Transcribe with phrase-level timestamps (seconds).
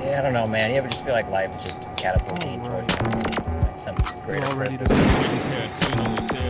[0.00, 0.70] Yeah, I don't know, man.
[0.70, 3.94] You ever just feel like life is just catapulting you towards something, like some
[4.26, 5.90] We're greater to purpose?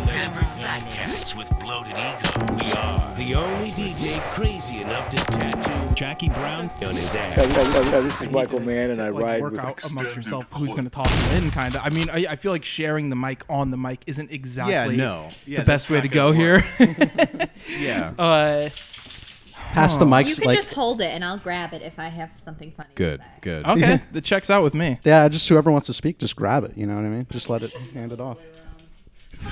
[0.07, 2.55] Never fat cats with bloated ego.
[2.55, 7.37] We are the only DJ crazy enough to tattoo Jackie Brown's on his ass.
[7.37, 9.61] Hello, hello, this is Michael Mann, and I like ride work with.
[9.61, 12.51] out amongst yourself who's going to talk in kind of i mean I, I feel
[12.51, 15.29] like sharing the mic on the mic isn't exactly Yeah, no.
[15.47, 17.49] Yeah, the best that's way not to gonna go here.
[17.79, 18.13] Yeah.
[18.19, 18.69] uh
[19.75, 22.07] Pass the mics You can like just hold it and I'll grab it if I
[22.09, 22.89] have something funny.
[22.91, 23.21] to Good.
[23.21, 23.27] say.
[23.41, 23.67] Good.
[23.67, 26.73] okay that checks out with me yeah, just whoever wants to speak, just grab it.
[26.77, 27.27] You know what I mean?
[27.31, 28.39] Just let it hand it off.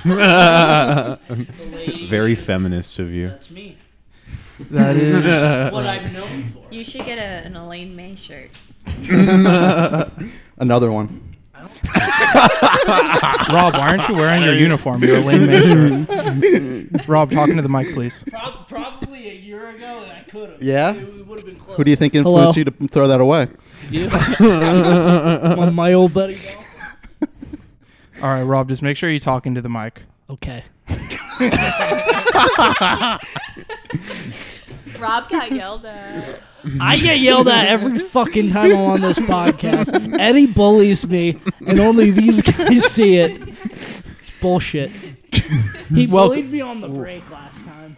[2.09, 3.29] Very feminist of you.
[3.29, 3.77] That's me.
[4.71, 5.23] that is
[5.73, 6.63] What I'm known for.
[6.71, 8.49] You should get a, an Elaine May shirt.
[10.57, 11.32] Another one.
[13.53, 17.69] rob why aren't you wearing your uniform your lane May shirt rob talking to the
[17.69, 20.61] mic please Prob- probably a year ago, I could have.
[20.63, 20.93] Yeah?
[20.93, 21.77] It, would have been close.
[21.77, 22.41] Who do you think Hello?
[22.47, 23.47] influenced you to throw that away?
[23.89, 24.09] You?
[25.57, 26.35] my, my old buddy.
[26.39, 27.29] Bill?
[28.21, 30.63] all right rob just make sure you're talking to the mic Okay.
[34.99, 36.41] Rob got yelled at.
[36.79, 40.17] I get yelled at every fucking time I'm on this podcast.
[40.19, 43.41] Eddie bullies me, and only these guys see it.
[43.65, 44.01] It's
[44.41, 44.89] bullshit.
[45.93, 47.97] He Well- bullied me on the break last time.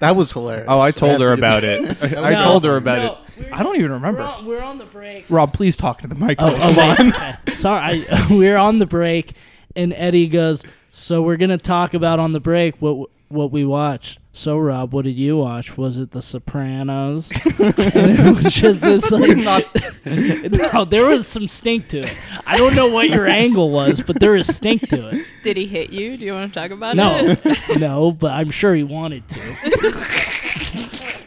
[0.00, 0.66] That was hilarious.
[0.68, 2.02] Oh, I told her about it.
[2.18, 3.18] I No, told her about no, it.
[3.46, 5.24] we're- i don't even We're remember on, we're on the break.
[5.28, 6.56] rob please talk to the mic Oh, though.
[6.56, 7.12] Come on.
[7.48, 7.54] Okay.
[7.56, 9.32] Sorry, I, we're on the break,
[9.74, 10.62] and Eddie goes.
[10.92, 14.18] So we're gonna talk about on the break what what we watched.
[14.32, 15.76] So Rob, what did you watch?
[15.76, 17.30] Was it The Sopranos?
[17.44, 19.64] and it was just this like not,
[20.74, 22.16] no, there was some stink to it.
[22.44, 25.26] I don't know what your angle was, but there is stink to it.
[25.44, 26.16] Did he hit you?
[26.16, 26.96] Do you want to talk about it?
[26.96, 30.06] No, no, but I'm sure he wanted to.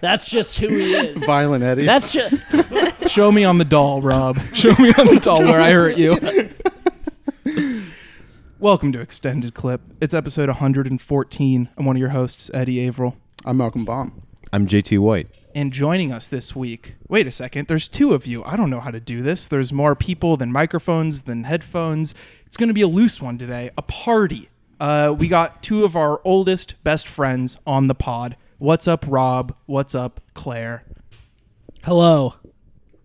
[0.02, 1.24] That's just who he is.
[1.24, 1.86] Violent Eddie.
[1.86, 2.36] That's just
[3.08, 6.18] show me on the doll rob show me on the doll where i hurt you
[8.60, 9.82] Welcome to Extended Clip.
[10.02, 11.70] It's episode 114.
[11.78, 13.16] I'm one of your hosts, Eddie Averill.
[13.46, 14.24] I'm Malcolm Baum.
[14.52, 15.28] I'm JT White.
[15.54, 18.44] And joining us this week, wait a second, there's two of you.
[18.44, 19.48] I don't know how to do this.
[19.48, 22.16] There's more people than microphones, than headphones.
[22.46, 24.50] It's going to be a loose one today, a party.
[24.80, 28.38] Uh, we got two of our oldest, best friends on the pod.
[28.58, 29.56] What's up, Rob?
[29.68, 30.84] What's up, Claire?
[31.84, 32.36] hello.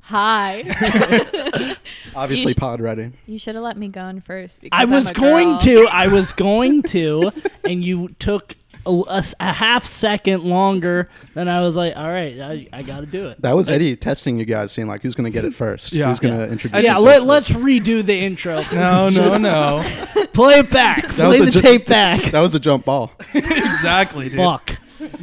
[0.03, 0.65] Hi.
[2.15, 3.13] Obviously, You sh- pod ready.
[3.27, 4.61] you should have let me go in first.
[4.61, 5.59] Because I I'm was a going girl.
[5.61, 5.87] to.
[5.91, 7.31] I was going to,
[7.65, 12.09] and you took a, a s- a half second longer than I was like, all
[12.11, 13.41] right, I, I got to do it.
[13.43, 15.93] That was Eddie testing you guys, seeing like who's going to get it first.
[15.93, 16.09] Yeah.
[16.09, 16.51] Who's going to Yeah.
[16.53, 16.85] introduce?
[16.85, 17.27] yeah, let, first.
[17.27, 18.65] let's redo the intro.
[18.73, 19.85] No, no, no.
[20.33, 21.05] Play it back.
[21.07, 22.23] was Play a the ju- tape back.
[22.33, 23.13] That was a jump ball.
[23.35, 24.39] exactly, dude.
[24.39, 24.79] Fuck.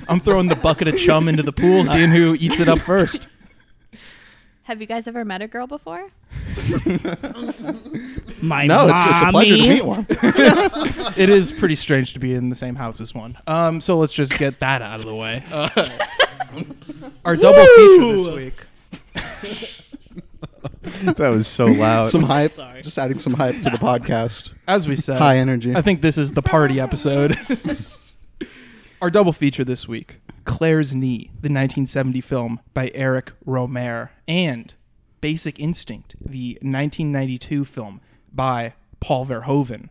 [0.07, 3.27] I'm throwing the bucket of chum into the pool, seeing who eats it up first.
[4.69, 5.97] Have you guys ever met a girl before?
[8.39, 9.73] My No, it's, it's a pleasure to mommy.
[9.73, 10.05] meet one.
[11.17, 13.35] It is pretty strange to be in the same house as one.
[13.47, 15.43] Um, so let's just get that out of the way.
[15.51, 15.69] Uh,
[17.25, 18.53] our double feature this week.
[21.15, 22.07] That was so loud.
[22.09, 22.51] some hype.
[22.51, 22.83] Sorry.
[22.83, 24.51] Just adding some hype to the podcast.
[24.67, 25.75] As we said, High energy.
[25.75, 27.35] I think this is the party episode.
[29.01, 34.73] Our double feature this week Claire's Knee, the 1970 film by Eric Rohmer, and
[35.21, 38.01] Basic Instinct, the 1992 film
[38.33, 39.89] by Paul Verhoeven.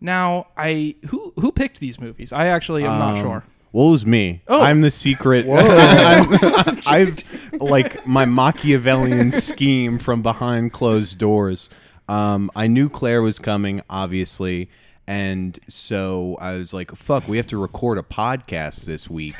[0.00, 2.32] Now, I who who picked these movies?
[2.32, 3.44] I actually am not Um, sure.
[3.72, 4.42] Well, it was me.
[4.48, 4.62] Oh.
[4.62, 5.46] I'm the secret.
[5.50, 11.68] I'm, I've like my Machiavellian scheme from behind closed doors.
[12.08, 14.70] Um, I knew Claire was coming, obviously,
[15.08, 19.34] and so I was like, "Fuck, we have to record a podcast this week."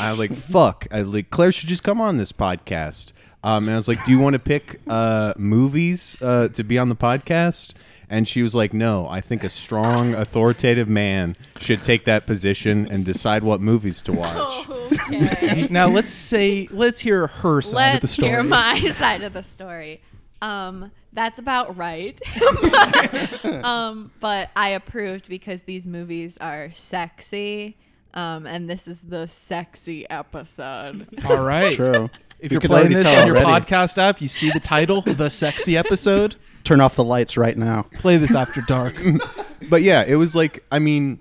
[0.00, 3.12] I was like, "Fuck," I like Claire should just come on this podcast.
[3.42, 6.78] Um, and I was like, "Do you want to pick uh, movies uh, to be
[6.78, 7.72] on the podcast?"
[8.10, 12.86] And she was like, "No, I think a strong, authoritative man should take that position
[12.90, 14.66] and decide what movies to watch."
[15.10, 15.66] Okay.
[15.70, 18.28] Now let's say let's hear her side of the Let's story.
[18.28, 20.02] hear my side of the story.
[20.42, 22.20] Um, that's about right.
[23.64, 27.76] um, but I approved because these movies are sexy.
[28.14, 31.06] Um, and this is the sexy episode.
[31.28, 31.76] All right.
[31.76, 32.10] True.
[32.40, 33.66] If You you're playing this tell on your already.
[33.66, 36.36] podcast app, you see the title, The Sexy Episode.
[36.64, 37.82] Turn off the lights right now.
[37.94, 38.94] Play this after dark.
[39.68, 41.20] but yeah, it was like I mean,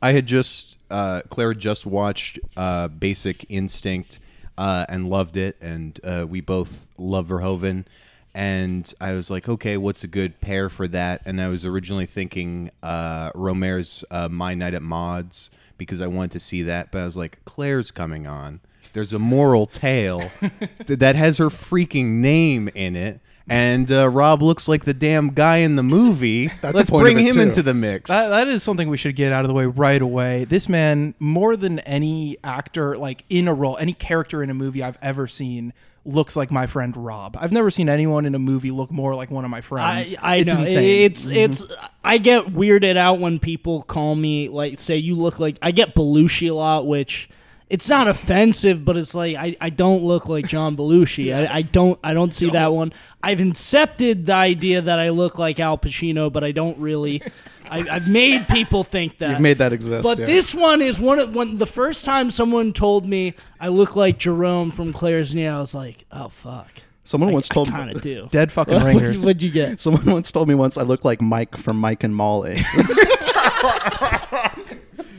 [0.00, 4.20] I had just uh, Claire had just watched uh, Basic Instinct
[4.56, 7.86] uh, and loved it, and uh, we both love Verhoeven.
[8.34, 11.22] And I was like, okay, what's a good pair for that?
[11.24, 16.32] And I was originally thinking uh, Rohmer's uh, My Night at Maud's because I wanted
[16.32, 18.60] to see that, but I was like, Claire's coming on.
[18.92, 20.30] there's a moral tale
[20.86, 23.20] that has her freaking name in it.
[23.46, 26.46] And uh, Rob looks like the damn guy in the movie.
[26.62, 27.40] That's Let's bring him too.
[27.42, 28.08] into the mix.
[28.08, 30.44] That, that is something we should get out of the way right away.
[30.44, 34.82] This man, more than any actor, like in a role, any character in a movie
[34.82, 37.36] I've ever seen, looks like my friend Rob.
[37.38, 40.14] I've never seen anyone in a movie look more like one of my friends.
[40.20, 41.04] I it's know insane.
[41.04, 41.36] it's mm-hmm.
[41.36, 41.62] it's
[42.04, 45.94] I get weirded out when people call me like say you look like I get
[45.94, 47.28] Belushi a lot, which
[47.70, 51.34] it's not offensive, but it's like I, I don't look like John Belushi.
[51.34, 52.92] I, I don't I don't see that one.
[53.22, 57.22] I've incepted the idea that I look like Al Pacino, but I don't really.
[57.70, 59.30] I, I've made people think that.
[59.30, 60.02] You've made that exist.
[60.02, 60.26] But yeah.
[60.26, 64.18] this one is one of when the first time someone told me I look like
[64.18, 66.70] Jerome from Claire's Knee, I was like, oh fuck.
[67.04, 67.94] someone once told me.
[67.94, 68.28] do.
[68.32, 69.24] Dead fucking What'd you- ringers.
[69.24, 69.80] What'd you get?
[69.80, 72.58] Someone once told me once I look like Mike from Mike and Molly.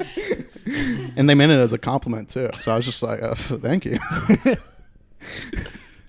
[1.16, 2.50] and they meant it as a compliment too.
[2.60, 4.00] So I was just like, uh, "Thank you."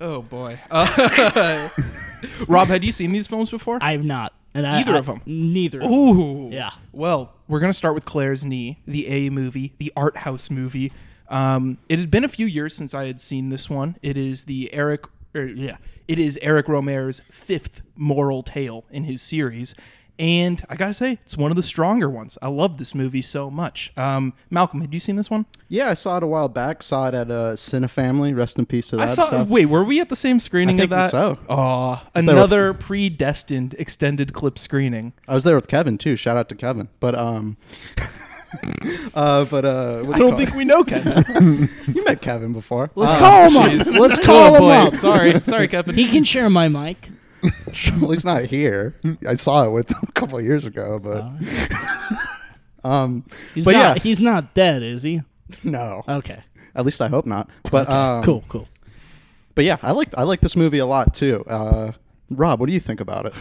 [0.01, 0.61] Oh boy.
[0.71, 1.69] Uh,
[2.49, 3.79] Rob, had you seen these films before?
[3.81, 4.33] I have not.
[4.55, 5.21] And I, Either I- of 'em?
[5.27, 5.83] Neither.
[5.83, 6.49] Ooh.
[6.51, 6.71] Yeah.
[6.93, 10.93] Well, we're gonna start with Claire's Knee, the A movie, the art house movie.
[11.29, 13.97] Um, it had been a few years since I had seen this one.
[14.03, 15.77] It is the Eric, er, yeah,
[16.07, 19.75] it is Eric Rohmer's fifth moral tale in his series,
[20.19, 22.39] and I gotta say, it's one of the stronger ones.
[22.41, 23.93] I love this movie so much.
[23.97, 25.47] Um, Malcolm, had you seen this one?
[25.69, 26.83] yeah, I saw it a while back.
[26.83, 28.37] Saw it at uh, Cinefamily.
[28.37, 29.03] Rest in peace to that.
[29.03, 29.27] I saw.
[29.27, 29.49] stuff.
[29.49, 31.11] Wait, were we at the same screening I of that?
[31.11, 31.39] so.
[31.49, 35.13] Oh, there with- another predestined extended clip screening.
[35.29, 36.17] I was there with Kevin too.
[36.17, 36.89] Shout out to Kevin.
[37.01, 37.57] But um,
[39.15, 40.55] uh, but uh, I don't call think it?
[40.57, 41.69] we know Kevin.
[41.89, 42.91] you met Kevin before.
[42.95, 43.87] Let's Uh, call him up.
[43.99, 44.71] Let's call Oh, him boy.
[44.73, 44.97] up.
[44.97, 45.95] Sorry, sorry, Kevin.
[45.95, 47.11] He can share my mic.
[48.01, 48.95] Well, he's not here.
[49.27, 51.25] I saw it with him a couple of years ago, but
[52.89, 55.23] um, He's but not, yeah, he's not dead, is he?
[55.65, 56.03] no.
[56.09, 56.41] Okay.
[56.75, 57.49] At least I hope not.
[57.71, 58.69] But um, cool, cool.
[59.55, 61.43] But yeah, I like I like this movie a lot too.
[61.47, 61.93] Uh,
[62.29, 63.35] Rob, what do you think about it?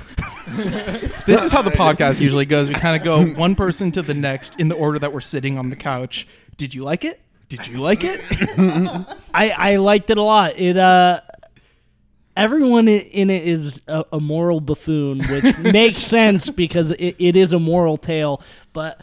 [1.25, 2.67] This is how the podcast usually goes.
[2.67, 5.57] We kind of go one person to the next in the order that we're sitting
[5.57, 6.27] on the couch.
[6.55, 7.19] Did you like it?
[7.49, 8.21] Did you like it?
[9.33, 10.53] I, I liked it a lot.
[10.59, 11.21] It uh
[12.35, 17.53] everyone in it is a, a moral buffoon, which makes sense because it, it is
[17.53, 18.41] a moral tale.
[18.73, 19.01] But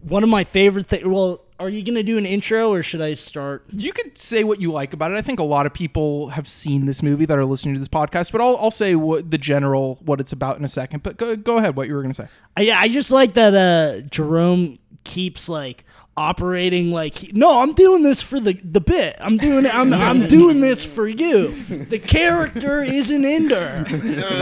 [0.00, 1.04] one of my favorite things.
[1.04, 3.64] Well, are you gonna do an intro or should I start?
[3.70, 5.16] you could say what you like about it.
[5.16, 7.88] I think a lot of people have seen this movie that are listening to this
[7.88, 11.02] podcast, but I'll, I'll say what the general what it's about in a second.
[11.02, 11.76] But go, go ahead.
[11.76, 12.28] What you were going to say?
[12.56, 15.84] I, I just like that uh Jerome keeps like
[16.16, 19.92] operating like he- no i'm doing this for the the bit i'm doing it i'm,
[19.94, 21.52] I'm doing this for you
[21.84, 23.84] the character isn't in there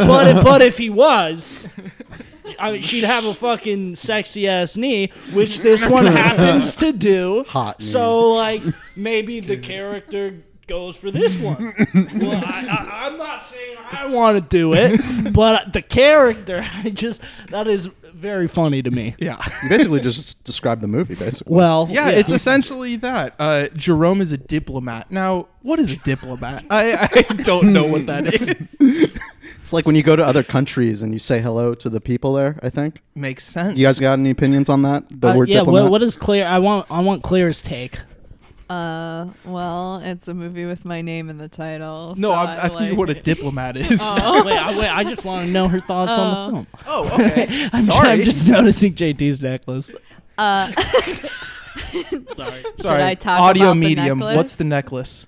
[0.06, 1.66] but but if he was
[2.58, 7.44] I mean, she'd have a fucking sexy ass knee, which this one happens to do.
[7.48, 7.86] Hot knee.
[7.86, 8.62] So, like,
[8.96, 10.32] maybe the character
[10.66, 11.74] goes for this one.
[11.94, 16.90] well, I, I, I'm not saying I want to do it, but the character, I
[16.90, 17.20] just
[17.50, 19.14] that is very funny to me.
[19.20, 19.38] Yeah.
[19.62, 21.54] You basically just described the movie, basically.
[21.54, 23.34] Well, Yeah, it's essentially that.
[23.38, 25.10] Uh, Jerome is a diplomat.
[25.10, 26.64] Now, what is a diplomat?
[26.70, 28.26] I, I don't know what that
[28.80, 29.16] is.
[29.60, 32.34] it's like when you go to other countries and you say hello to the people
[32.34, 32.58] there.
[32.62, 33.78] I think Makes sense.
[33.78, 35.04] you guys got any opinions on that?
[35.10, 35.58] The Uh, word yeah.
[35.60, 35.82] diplomat.
[35.84, 36.46] What, what is Claire?
[36.48, 37.98] I want I want Claire's take.
[38.68, 42.14] Uh, well, it's a movie with my name in the title.
[42.18, 44.02] no, so I'm I asking you what a diplomat is.
[44.04, 47.04] Oh, wait, I, wait, I just want to know her thoughts on the Oh.
[47.04, 47.14] film.
[47.14, 47.68] Oh, okay.
[47.72, 48.08] I'm, Sorry.
[48.10, 49.90] I'm just noticing JT's necklace.
[50.36, 50.70] Uh,
[52.36, 52.64] Sorry.
[52.78, 53.02] Sorry.
[53.04, 54.18] I talk Audio about the medium.
[54.18, 54.36] necklace?
[54.36, 55.26] What's the necklace?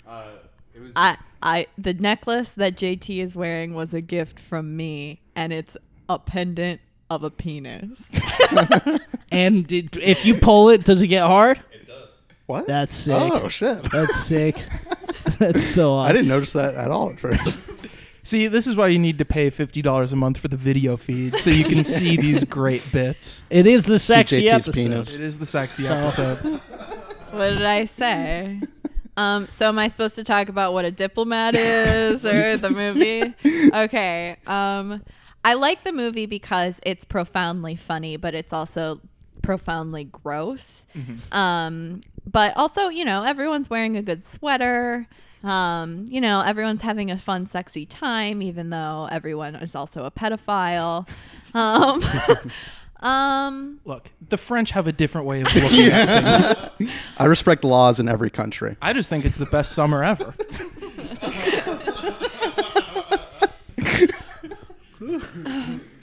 [0.97, 5.77] I, I, the necklace that JT is wearing was a gift from me, and it's
[6.09, 8.11] a pendant of a penis.
[9.33, 11.61] And did, if you pull it, does it get hard?
[12.51, 12.67] What?
[12.67, 13.15] That's sick.
[13.17, 13.83] Oh shit!
[13.91, 14.57] That's sick.
[15.39, 16.11] That's so awesome.
[16.11, 17.59] I didn't notice that at all at first.
[18.23, 20.97] See, this is why you need to pay fifty dollars a month for the video
[20.97, 23.45] feed, so you can see these great bits.
[23.51, 24.75] It is the sexy JT's episode.
[24.75, 25.13] penis.
[25.15, 26.39] It is the sexy So- episode.
[27.31, 28.61] what did I say?
[29.17, 33.35] Um, so am I supposed to talk about what a diplomat is or the movie?
[33.75, 34.37] Okay.
[34.47, 35.03] Um,
[35.45, 39.01] I like the movie because it's profoundly funny, but it's also
[39.43, 40.87] profoundly gross.
[41.33, 45.07] Um, but also, you know, everyone's wearing a good sweater.
[45.43, 50.11] Um, you know, everyone's having a fun, sexy time, even though everyone is also a
[50.11, 51.09] pedophile.
[51.55, 52.05] Um,
[53.07, 56.91] um, Look, the French have a different way of looking at things.
[57.17, 58.77] I respect laws in every country.
[58.83, 60.35] I just think it's the best summer ever.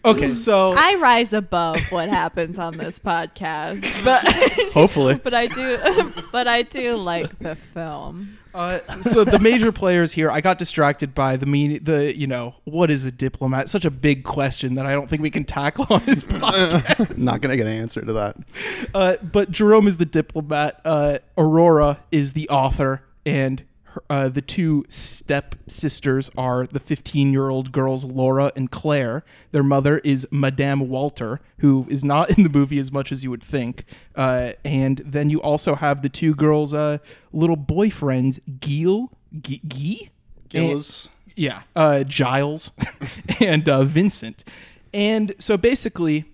[0.08, 4.26] Okay, so I rise above what happens on this podcast, but
[4.72, 5.16] Hopefully.
[5.24, 8.38] but I do, but I do like the film.
[8.54, 12.56] Uh, so the major players here, I got distracted by the mean, the you know,
[12.64, 13.70] what is a diplomat?
[13.70, 17.18] Such a big question that I don't think we can tackle on this podcast.
[17.18, 18.38] Not gonna get an answer to that.
[18.96, 20.82] Uh, but Jerome is the diplomat.
[20.86, 23.67] Uh, Aurora is the author, and her,
[24.10, 29.24] uh, the two step sisters are the 15 year old girls Laura and Claire.
[29.52, 33.30] Their mother is Madame Walter, who is not in the movie as much as you
[33.30, 33.86] would think.
[34.16, 36.98] Uh, and then you also have the two girls' uh,
[37.32, 39.12] little boyfriends, Gil,
[39.42, 40.10] Guy, Guy?
[40.50, 41.10] Gills.
[41.36, 42.72] yeah, uh, Giles
[43.40, 44.44] and uh, Vincent.
[44.94, 46.26] And so basically,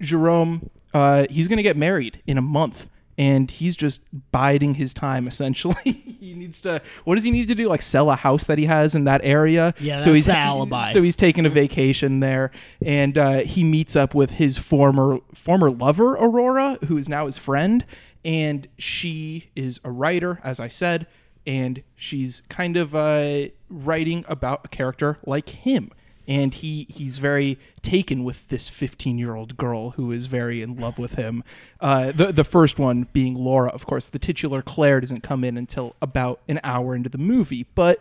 [0.00, 2.88] Jerome, uh, he's going to get married in a month.
[3.16, 4.00] And he's just
[4.32, 5.28] biding his time.
[5.28, 5.76] Essentially,
[6.20, 6.82] he needs to.
[7.04, 7.68] What does he need to do?
[7.68, 9.74] Like sell a house that he has in that area.
[9.78, 10.88] Yeah, so that's he's alibi.
[10.88, 12.50] So he's taking a vacation there,
[12.84, 17.38] and uh, he meets up with his former former lover, Aurora, who is now his
[17.38, 17.84] friend,
[18.24, 21.06] and she is a writer, as I said,
[21.46, 25.90] and she's kind of uh, writing about a character like him.
[26.26, 30.76] And he, he's very taken with this 15 year old girl who is very in
[30.76, 31.44] love with him.
[31.80, 33.70] Uh, the, the first one being Laura.
[33.70, 37.66] Of course, the titular Claire doesn't come in until about an hour into the movie.
[37.74, 38.00] But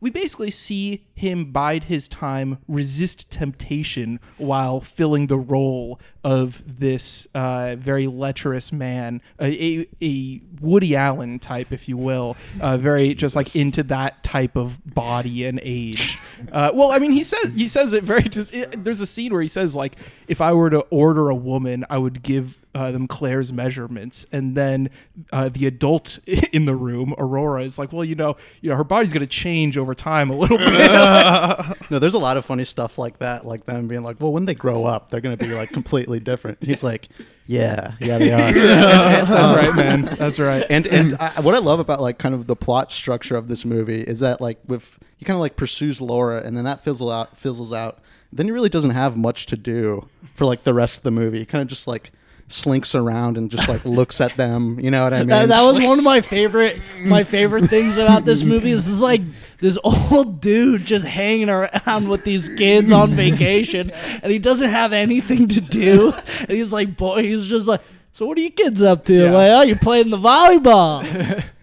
[0.00, 7.26] we basically see him bide his time, resist temptation while filling the role of this
[7.34, 13.14] uh, very lecherous man, a, a, a Woody Allen type, if you will, uh, very
[13.14, 16.18] just like into that type of body and age.
[16.50, 18.52] Uh, well, I mean, he says he says it very just.
[18.52, 19.96] It, there's a scene where he says like,
[20.28, 24.56] if I were to order a woman, I would give uh, them Claire's measurements, and
[24.56, 24.90] then
[25.32, 28.84] uh, the adult in the room, Aurora, is like, well, you know, you know, her
[28.84, 30.90] body's gonna change over time a little bit.
[31.90, 34.46] No, there's a lot of funny stuff like that, like them being like, "Well, when
[34.46, 37.08] they grow up, they're gonna be like completely different." He's like,
[37.46, 40.02] "Yeah, yeah, they are." That's right, man.
[40.18, 40.64] That's right.
[40.70, 43.64] and and I, what I love about like kind of the plot structure of this
[43.64, 47.12] movie is that like with he kind of like pursues Laura, and then that fizzles
[47.12, 47.98] out, fizzles out.
[48.32, 51.40] Then he really doesn't have much to do for like the rest of the movie.
[51.40, 52.12] He kind of just like
[52.48, 54.78] slinks around and just like looks at them.
[54.80, 55.28] You know what I mean?
[55.28, 58.70] That, that was like- one of my favorite my favorite things about this movie.
[58.70, 59.22] Is this is like
[59.58, 63.90] this old dude just hanging around with these kids on vacation,
[64.22, 66.12] and he doesn't have anything to do.
[66.40, 67.80] And he's like, boy, he's just like.
[68.16, 69.12] So what are you kids up to?
[69.12, 69.30] Yeah.
[69.32, 71.02] Like, oh, you're playing the volleyball.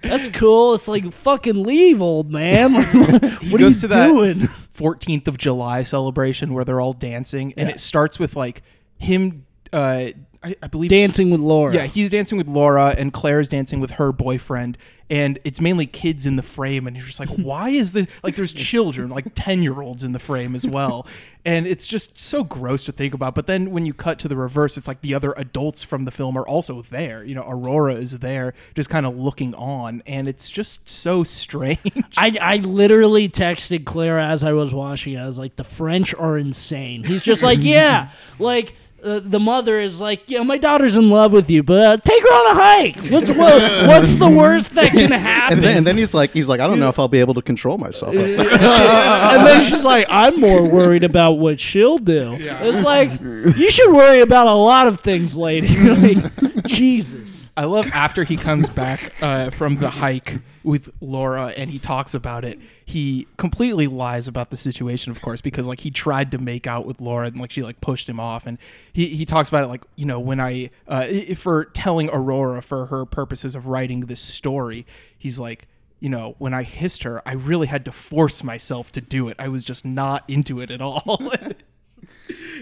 [0.01, 0.73] That's cool.
[0.73, 2.73] It's like fucking leave, old man.
[2.73, 4.35] what he are goes you to that doing?
[4.75, 7.75] 14th of July celebration where they're all dancing, and Yeah.
[7.75, 8.63] it starts with like
[8.97, 9.45] him.
[9.71, 10.07] Uh,
[10.43, 11.73] I, I believe Dancing with Laura.
[11.73, 14.75] Yeah, he's dancing with Laura, and Claire's dancing with her boyfriend,
[15.07, 16.87] and it's mainly kids in the frame.
[16.87, 18.35] And you're just like, why is the like?
[18.35, 21.05] There's children, like ten year olds in the frame as well,
[21.45, 23.35] and it's just so gross to think about.
[23.35, 26.11] But then when you cut to the reverse, it's like the other adults from the
[26.11, 27.23] film are also there.
[27.23, 31.79] You know, Aurora is there, just kind of looking on, and it's just so strange.
[32.17, 35.19] I, I literally texted Claire as I was watching it.
[35.19, 37.03] I was like, the French are insane.
[37.03, 38.73] He's just like, yeah, like.
[39.03, 42.21] Uh, the mother is like, yeah, my daughter's in love with you, but uh, take
[42.21, 42.97] her on a hike.
[43.11, 45.57] What's what, what's the worst that can happen?
[45.57, 47.33] and then, and then he's like, he's like, I don't know if I'll be able
[47.33, 48.15] to control myself.
[48.15, 52.33] and then she's like, I'm more worried about what she'll do.
[52.37, 55.75] It's like you should worry about a lot of things, lady.
[55.77, 57.30] like, Jesus.
[57.57, 62.13] I love after he comes back uh, from the hike with Laura and he talks
[62.13, 62.59] about it.
[62.85, 66.85] He completely lies about the situation, of course, because like he tried to make out
[66.85, 68.47] with Laura and like she like pushed him off.
[68.47, 68.57] And
[68.93, 72.61] he, he talks about it like you know when I uh, i- for telling Aurora
[72.61, 74.85] for her purposes of writing this story.
[75.17, 75.67] He's like
[75.99, 79.35] you know when I kissed her, I really had to force myself to do it.
[79.39, 81.19] I was just not into it at all.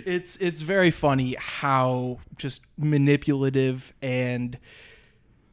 [0.10, 4.58] it's it's very funny how just manipulative and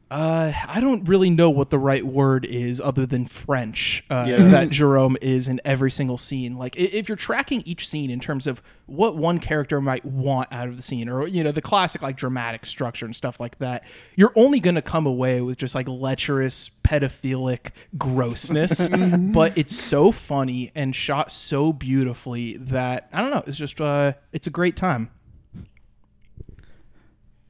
[0.09, 4.69] uh, I don't really know what the right word is other than French uh, that
[4.69, 6.57] Jerome is in every single scene.
[6.57, 10.69] Like, if you're tracking each scene in terms of what one character might want out
[10.69, 13.83] of the scene, or you know, the classic like dramatic structure and stuff like that,
[14.15, 18.87] you're only gonna come away with just like lecherous, pedophilic grossness.
[19.33, 23.43] but it's so funny and shot so beautifully that I don't know.
[23.45, 25.09] It's just uh, it's a great time.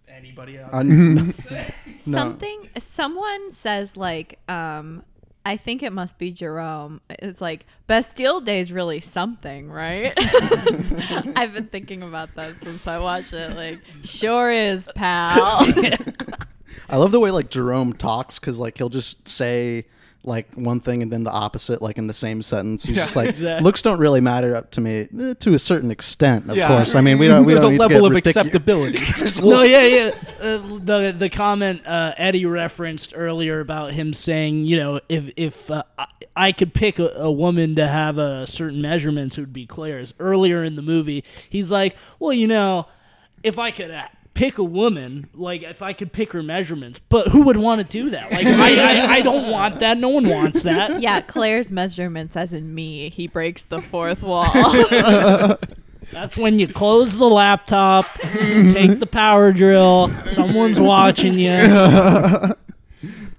[0.08, 0.74] Anybody else?
[2.08, 2.18] No.
[2.18, 5.04] Something someone says like um
[5.48, 7.00] I think it must be Jerome.
[7.10, 10.14] It's like Bastille Day is really something, right?
[11.38, 13.56] I've been thinking about that since I watched it.
[13.56, 15.66] Like, sure is, pal.
[16.90, 19.86] I love the way like Jerome talks because like he'll just say
[20.28, 22.84] like one thing and then the opposite, like in the same sentence.
[22.86, 23.04] He's Yeah.
[23.04, 23.64] just like Exactly.
[23.64, 26.50] looks don't really matter up to me eh, to a certain extent.
[26.50, 26.68] Of Yeah.
[26.68, 27.46] course, I mean we don't.
[27.46, 29.42] We There's don't a need to level get of ridicu- acceptability.
[29.42, 30.12] no, yeah, yeah.
[30.42, 35.72] Uh, the the comment uh, Eddie referenced earlier about him saying, you know, if if
[35.72, 36.06] uh, I,
[36.36, 40.14] I could pick a, a woman to have a certain measurements, it would be Claire's.
[40.20, 42.86] Earlier in the movie, he's like, well, you know,
[43.44, 43.92] if I could.
[44.38, 47.88] Pick a woman, like if I could pick her measurements, but who would want to
[47.88, 48.32] do that?
[48.32, 49.98] Like I, I, I don't want that.
[49.98, 51.02] No one wants that.
[51.08, 54.46] Yeah, Claire's measurements, as in me, he breaks the fourth wall.
[56.12, 60.10] That's when you close the laptop, take the power drill.
[60.28, 61.50] Someone's watching you.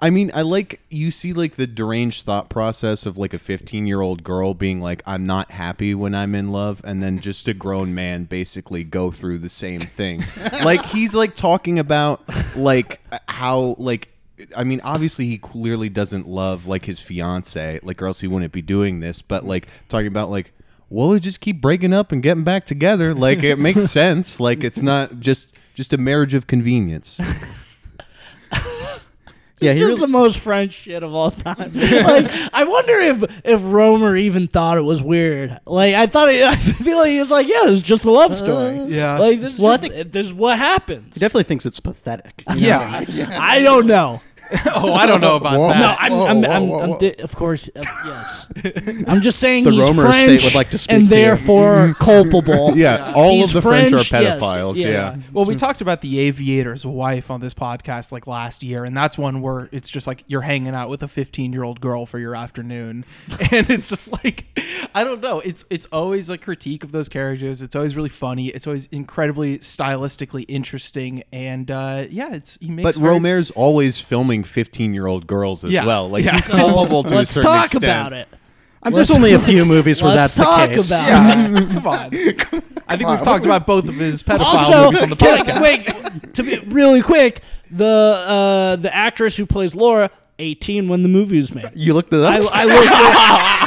[0.00, 3.86] I mean, I like you see like the deranged thought process of like a 15
[3.86, 7.48] year old girl being like, I'm not happy when I'm in love, and then just
[7.48, 10.24] a grown man basically go through the same thing.
[10.64, 12.22] like he's like talking about
[12.56, 14.08] like how like.
[14.56, 18.52] I mean, obviously, he clearly doesn't love like his fiance, like, or else he wouldn't
[18.52, 19.20] be doing this.
[19.20, 20.52] But like talking about like,
[20.90, 23.14] well, we just keep breaking up and getting back together.
[23.14, 24.38] Like, it makes sense.
[24.38, 27.20] Like, it's not just just a marriage of convenience.
[29.60, 31.72] Yeah, he He's really, the most French shit of all time.
[31.74, 35.58] like, I wonder if if Rohmer even thought it was weird.
[35.66, 38.32] Like, I thought, it, I feel like he was like, yeah, it's just a love
[38.32, 38.84] uh, story.
[38.94, 39.18] yeah.
[39.18, 41.14] Like, this, Well, I think- this is what happens.
[41.14, 42.42] he definitely thinks it's pathetic.
[42.50, 43.04] you know?
[43.08, 43.38] yeah.
[43.40, 44.20] I don't know.
[44.74, 45.68] oh, I don't know about Whoa.
[45.68, 45.78] that.
[45.80, 46.98] No, I'm, Whoa, I'm, whoa, I'm, whoa, I'm whoa.
[46.98, 48.46] di- of course, uh, yes.
[49.06, 51.22] I'm just saying The he's Rohmer estate French would like to speak and to you.
[51.24, 52.76] therefore culpable.
[52.76, 54.76] Yeah, all He's of the French, French, are yes, pedophiles.
[54.76, 54.88] yeah.
[54.88, 55.16] yeah.
[55.32, 59.18] Well, we talked about the aviator's wife on this podcast like last year, and that's
[59.18, 62.18] one where it's just like you're hanging out with a 15 year old girl for
[62.18, 63.04] your afternoon,
[63.52, 64.46] and it's just like
[64.94, 65.40] I don't know.
[65.40, 67.60] It's it's always a critique of those characters.
[67.62, 68.48] It's always really funny.
[68.48, 72.84] It's always incredibly stylistically interesting, and uh, yeah, it's he makes.
[72.96, 76.08] But very- Rohmer's always filming 15 year old girls as Yeah, well.
[76.08, 76.32] Like yeah.
[76.36, 77.84] he's culpable to Let's a certain talk extent.
[77.84, 78.28] about it.
[78.82, 80.90] And there's only a few movies where Let's that's talk the case.
[80.90, 82.62] about Yeah, come on.
[82.86, 85.60] I think we've talked about both of his pedophile also, movies on the can- podcast.
[85.62, 87.40] wait, to be really quick,
[87.70, 91.68] the uh, the actress who plays Laura, 18 when the movie was made.
[91.74, 92.32] You looked it up.
[92.32, 92.92] I, I looked it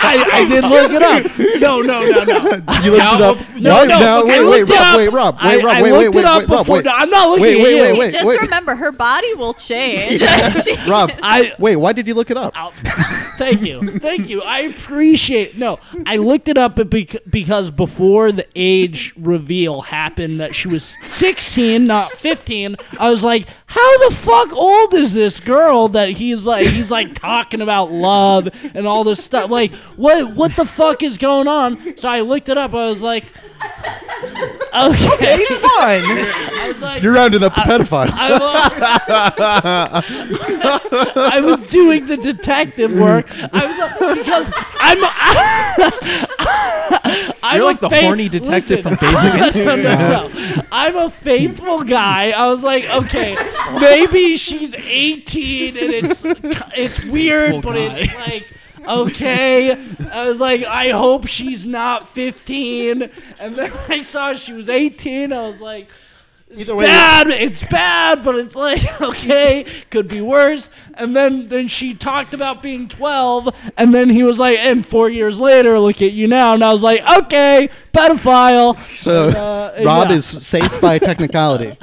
[0.04, 1.60] I, I did look it up.
[1.62, 2.74] No, no, no, no.
[2.82, 3.38] you looked it up.
[3.60, 3.88] No, What?
[3.90, 4.98] no, No, okay, I wait, wait, it Rob, up.
[4.98, 6.76] wait, Rob, I- wait, Rob, I wait, wait, looked wait, it up wait, before.
[6.78, 6.86] wait.
[6.86, 7.82] No, I'm not looking Wait, at wait, you.
[7.84, 8.12] wait, wait.
[8.14, 10.22] Just remember, her body will change.
[10.88, 12.54] Rob, I wait, why did you look it up?
[12.58, 12.72] I'll-
[13.38, 14.42] thank you, thank you.
[14.42, 15.58] I appreciate.
[15.58, 16.76] No, I looked it up
[17.30, 22.78] because before the age reveal happened that she was 16, not 15.
[23.00, 27.16] I was like, how the fuck old is this girl that he's like he's like
[27.16, 29.50] talking about love and all this stuff?
[29.50, 31.98] Like, what what the fuck is going on?
[31.98, 32.74] So I looked it up.
[32.74, 33.24] I was like,
[33.64, 36.48] okay, it's fine.
[36.72, 38.10] I was like, You're rounding up the pedophiles.
[38.14, 40.02] I
[40.82, 43.28] was, I was doing the detective work.
[43.30, 44.98] I was because I'm.
[47.44, 49.66] I'm You're like the faith- horny detective listen, from Basic Instinct.
[49.84, 50.62] no, no.
[50.72, 52.32] I'm a faithful guy.
[52.32, 53.36] I was like, okay,
[53.80, 58.48] maybe she's 18 and it's it's weird, Faithful but it's like.
[58.88, 59.72] Okay,
[60.12, 65.32] I was like, I hope she's not 15, and then I saw she was 18.
[65.32, 65.88] I was like,
[66.56, 67.28] Either way, bad.
[67.30, 70.70] It's bad, but it's like okay, could be worse.
[70.96, 75.10] And then then she talked about being 12, and then he was like, and four
[75.10, 76.54] years later, look at you now.
[76.54, 78.78] And I was like, okay, pedophile.
[78.90, 80.16] so Uh, Rob yeah.
[80.18, 81.78] is safe by technicality.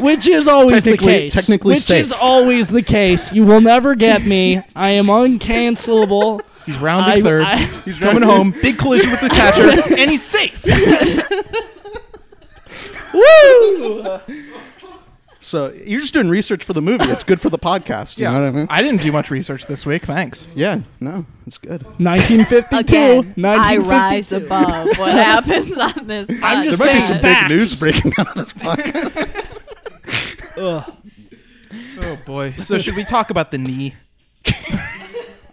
[0.00, 1.32] which is always the case.
[1.34, 2.04] technically which safe.
[2.06, 3.32] is always the case.
[3.32, 4.62] You will never get me.
[4.74, 6.40] I am uncancelable.
[6.66, 7.42] He's rounding I- third.
[7.44, 8.54] I- he's coming home.
[8.62, 10.64] Big collision with the catcher, and he's safe.
[13.12, 14.20] Woo!
[15.44, 17.06] So you're just doing research for the movie.
[17.06, 18.16] It's good for the podcast.
[18.16, 18.66] You know what I mean?
[18.70, 20.04] I didn't do much research this week.
[20.04, 20.46] Thanks.
[20.54, 21.82] yeah, no, it's good.
[21.98, 22.76] 1952.
[22.76, 26.30] Again, I rise above what happens on this.
[26.44, 27.48] I'm just There might be some facts.
[27.48, 29.58] big news breaking out of this podcast.
[30.58, 30.96] Ugh.
[32.02, 32.52] Oh boy.
[32.52, 33.96] So should we talk about the knee?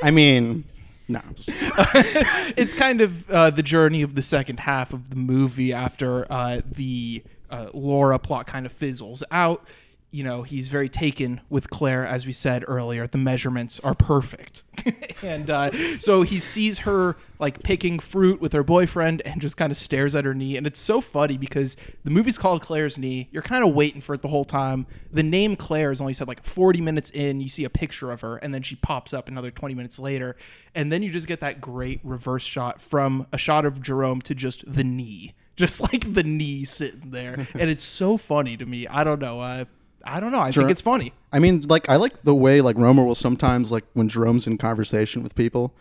[0.04, 0.66] I mean,
[1.08, 1.22] no.
[1.48, 6.62] it's kind of uh, the journey of the second half of the movie after uh,
[6.64, 9.66] the uh, Laura plot kind of fizzles out.
[10.12, 13.06] You know, he's very taken with Claire, as we said earlier.
[13.06, 14.64] The measurements are perfect.
[15.24, 19.72] and uh, so he sees her like picking fruit with her boyfriend and just kind
[19.72, 20.58] of stares at her knee.
[20.58, 23.30] And it's so funny because the movie's called Claire's Knee.
[23.32, 24.88] You're kind of waiting for it the whole time.
[25.12, 27.40] The name Claire is only said like 40 minutes in.
[27.40, 30.36] You see a picture of her, and then she pops up another 20 minutes later.
[30.74, 34.34] And then you just get that great reverse shot from a shot of Jerome to
[34.34, 35.36] just the knee.
[35.60, 37.46] Just like the knee sitting there.
[37.54, 38.88] and it's so funny to me.
[38.88, 39.40] I don't know.
[39.42, 39.66] Uh,
[40.06, 40.40] I don't know.
[40.40, 41.12] I Jer- think it's funny.
[41.34, 44.58] I mean, like I like the way like Rohmer will sometimes like when Jerome's in
[44.58, 45.74] conversation with people,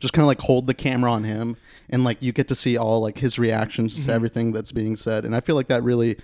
[0.00, 1.56] just kind of like hold the camera on him,
[1.88, 4.06] and like you get to see all like his reactions Mm-hmm.
[4.06, 6.16] to everything that's being said, and I feel like that really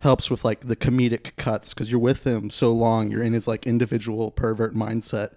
[0.00, 3.46] helps with like the comedic cuts because you're with him so long, you're in his
[3.46, 5.32] like individual pervert mindset,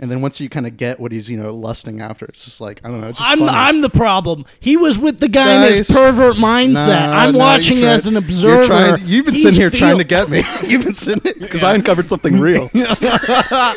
[0.00, 2.60] and then once you kind of get what he's you know lusting after, it's just
[2.60, 3.08] like I don't know.
[3.08, 3.50] It's just I'm funny.
[3.52, 4.44] I'm the problem.
[4.60, 6.86] He was with the guy in his pervert mindset.
[6.86, 8.66] No, I'm no, watching you tried- as an you're observer.
[8.66, 10.42] trying- you've been He's sitting here trying to get me.
[10.66, 12.68] you've been sitting because I uncovered something real.
[12.68, 13.76] Sorry.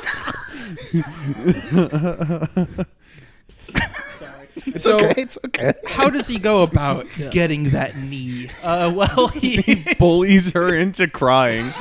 [4.65, 5.13] It's So- okay.
[5.21, 5.73] It's okay.
[5.87, 8.49] How does he go about getting that knee?
[8.61, 11.71] Uh, well, he Bullies her into crying.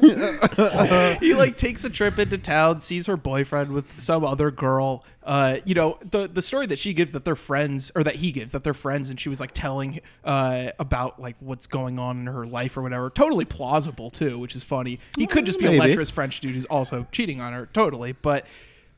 [1.20, 5.04] he like takes a trip into town, sees her boyfriend with some other girl.
[5.22, 8.32] Uh, you know the the story that she gives that they're friends, or that he
[8.32, 12.20] gives that they're friends, and she was like telling uh about like what's going on
[12.20, 13.10] in her life or whatever.
[13.10, 14.98] Totally plausible too, which is funny.
[15.16, 17.66] He could just be a lecherous French dude who's also cheating on her.
[17.66, 18.46] Totally, but.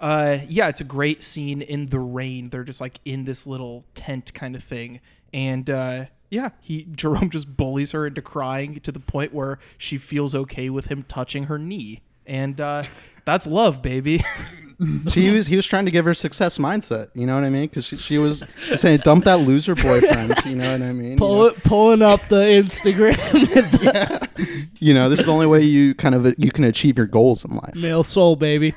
[0.01, 2.49] Uh, yeah, it's a great scene in the rain.
[2.49, 4.99] They're just like in this little tent kind of thing,
[5.33, 9.99] and uh, yeah, he Jerome just bullies her into crying to the point where she
[9.99, 12.85] feels okay with him touching her knee, and uh,
[13.25, 14.23] that's love, baby.
[15.11, 17.11] She was he was trying to give her success mindset.
[17.15, 17.69] You know what I mean?
[17.69, 18.43] Because she, she was
[18.75, 20.35] saying dump that loser boyfriend.
[20.45, 21.11] You know what I mean?
[21.13, 23.15] You know, pulling up the Instagram
[24.81, 27.45] you know, this is the only way you kind of you can achieve your goals
[27.45, 27.77] in life.
[27.77, 28.75] male soul, baby.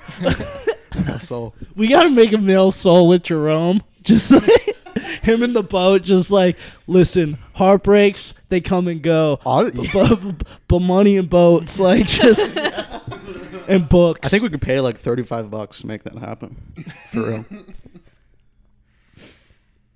[1.07, 1.55] male soul.
[1.75, 3.81] We gotta make a male soul with Jerome.
[4.03, 4.74] Just like
[5.23, 10.47] him in the boat, just like listen, heartbreaks they come and go, I'll- but, but,
[10.67, 12.51] but money and boats, like just
[13.67, 14.21] and books.
[14.25, 16.85] I think we could pay like thirty five bucks to make that happen.
[17.11, 17.45] For real.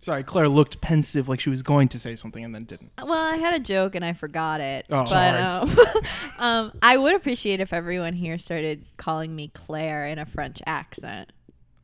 [0.02, 2.92] Sorry, Claire looked pensive, like she was going to say something and then didn't.
[3.04, 4.86] Well, I had a joke and I forgot it.
[4.90, 5.40] Oh, but sorry.
[5.42, 5.78] um,
[6.40, 11.32] um, I would appreciate if everyone here started calling me Claire in a French accent.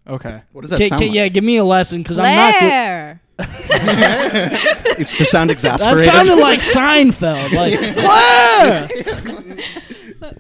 [0.08, 0.42] Okay.
[0.52, 1.16] What does that Ca- sound ca- like?
[1.16, 2.54] yeah, give me a lesson because I'm not.
[2.54, 2.60] Good.
[2.60, 3.22] Claire.
[4.98, 6.06] It's to sound That exasperated.
[6.06, 7.52] sounded like Seinfeld.
[7.52, 9.58] Like Claire.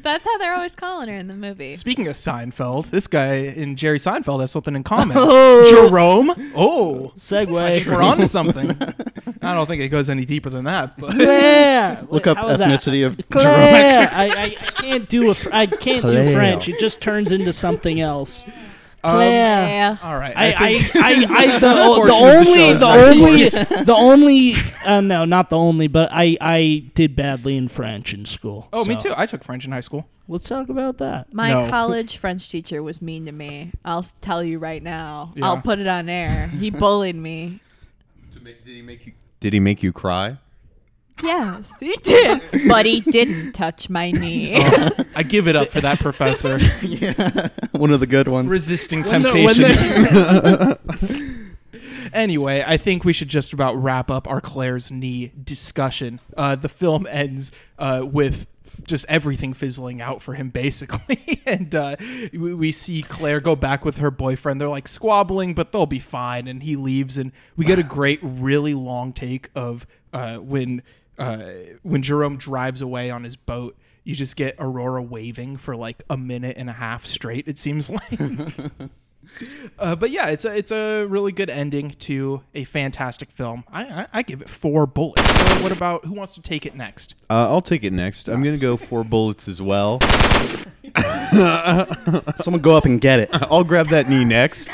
[0.01, 1.73] That's how they're always calling her in the movie.
[1.75, 5.17] Speaking of Seinfeld, this guy and Jerry Seinfeld have something in common.
[5.19, 5.87] Oh.
[5.89, 6.29] Jerome.
[6.55, 7.85] Oh, Segue.
[7.85, 8.71] we're on to something.
[9.41, 11.99] I don't think it goes any deeper than that, but Claire.
[12.09, 12.67] Look Wait, up how is that?
[12.69, 14.09] ethnicity of Claire.
[14.11, 14.49] I, I, I
[14.81, 16.33] can't do a fr- I can't do Claire.
[16.33, 16.69] French.
[16.69, 18.43] It just turns into something else.
[19.05, 19.67] Um, Claire.
[19.67, 19.97] Yeah.
[20.03, 20.35] all right.
[20.35, 21.09] I, I, think I,
[21.55, 22.85] I, the, the portion of the only, the
[23.75, 28.13] only, the only, uh, no, not the only, but I, I did badly in French
[28.13, 28.67] in school.
[28.73, 29.13] Oh, me too.
[29.15, 30.07] I took French in high school.
[30.27, 31.31] Let's talk about that.
[31.33, 31.69] My No.
[31.69, 33.71] college French teacher was mean to me.
[33.85, 35.33] I'll tell you right now.
[35.35, 35.45] Yeah.
[35.45, 36.47] I'll put it on air.
[36.47, 37.59] He bullied me.
[38.43, 39.13] Did he make you?
[39.39, 40.37] Did he make you cry?
[41.23, 42.41] Yes, he did.
[42.67, 44.55] But he didn't touch my knee.
[45.15, 46.57] I give it up for that professor.
[46.81, 48.49] yeah, one of the good ones.
[48.51, 51.35] Resisting When the- when temptation.
[52.13, 56.19] anyway, I think we should just about wrap up our Claire's knee discussion.
[56.35, 58.45] Uh, the film ends uh, with
[58.85, 61.41] just everything fizzling out for him, basically.
[61.45, 61.95] and uh,
[62.33, 64.59] we, we see Claire go back with her boyfriend.
[64.59, 66.47] They're like squabbling, but they'll be fine.
[66.47, 70.83] And he leaves, and we get a great, really long take of uh, when
[71.17, 71.37] uh,
[71.83, 73.77] when Jerome drives away on his boat.
[74.03, 77.47] You just get Aurora waving for like a minute and a half straight.
[77.47, 78.19] It seems like.
[79.79, 83.63] Uh, but yeah, it's a it's a really good ending to a fantastic film.
[83.71, 85.27] I I, I give it four bullets.
[85.27, 87.15] So what about who wants to take it next?
[87.29, 88.27] Uh, I'll take it next.
[88.27, 89.99] I'm gonna go four bullets as well.
[92.37, 93.29] Someone go up and get it.
[93.33, 94.69] I'll grab that knee next.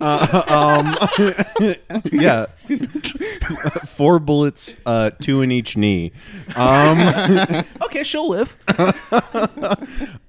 [0.00, 0.84] Uh,
[1.18, 1.74] um,
[2.12, 2.46] yeah,
[3.86, 6.12] four bullets, uh, two in each knee.
[6.54, 6.98] Um,
[7.82, 8.56] Okay, she'll live.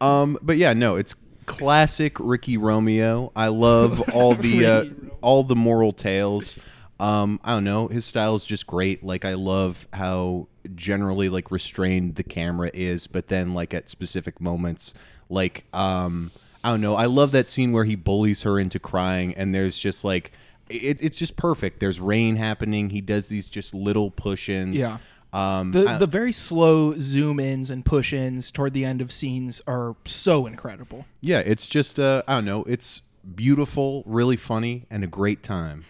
[0.01, 1.15] um, but yeah, no, it's
[1.45, 3.31] classic Ricky Romeo.
[3.35, 4.85] I love all the uh,
[5.21, 6.57] all the moral tales.
[6.99, 9.03] Um, I don't know, his style is just great.
[9.03, 14.41] Like I love how generally like restrained the camera is, but then like at specific
[14.41, 14.93] moments,
[15.29, 16.31] like um,
[16.67, 16.95] I don't know.
[16.95, 20.31] I love that scene where he bullies her into crying, and there's just like
[20.69, 21.79] it, it's just perfect.
[21.79, 22.89] There's rain happening.
[22.89, 24.75] He does these just little push-ins.
[24.75, 24.97] Yeah.
[25.33, 29.11] Um, The I- the very slow zoom ins and push ins toward the end of
[29.11, 31.05] scenes are so incredible.
[31.21, 32.63] Yeah, it's just uh, I don't know.
[32.63, 33.01] It's
[33.35, 35.85] beautiful, really funny, and a great time.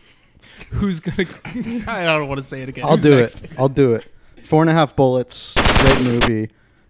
[0.72, 1.28] Who's gonna?
[1.88, 2.86] I don't want to say it again.
[2.86, 3.44] I'll Who's do next?
[3.46, 3.52] it.
[3.58, 4.06] I'll do it.
[4.44, 5.54] Four and a half bullets.
[5.56, 6.50] Great movie.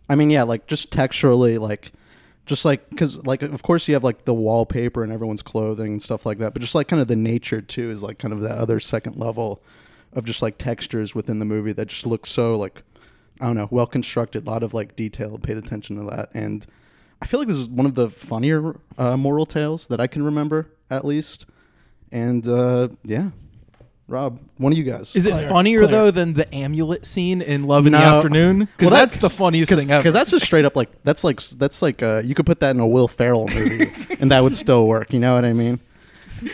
[0.10, 1.92] I mean, yeah, like just texturally, like,
[2.48, 6.02] just like because like of course you have like the wallpaper and everyone's clothing and
[6.02, 8.42] stuff like that, but just like kind of the nature too is like kind of
[8.42, 9.62] that other second level
[10.14, 12.82] of just like textures within the movie that just look so like
[13.40, 16.66] I don't know, well constructed, a lot of like detail, paid attention to that, and
[17.22, 20.24] I feel like this is one of the funnier uh, moral tales that I can
[20.24, 21.46] remember, at least.
[22.12, 23.32] And uh, yeah,
[24.10, 25.14] Rob, one of you guys.
[25.16, 25.92] Is it Claire, funnier Claire.
[25.92, 28.18] though than the amulet scene in Love in the No.
[28.18, 28.60] Afternoon?
[28.60, 30.02] Because Well, that- that's the funniest thing ever.
[30.02, 32.74] because that's just straight up like that's like that's like uh, you could put that
[32.74, 33.92] in a Will Ferrell movie
[34.22, 35.12] and that would still work.
[35.12, 35.80] You know what I mean?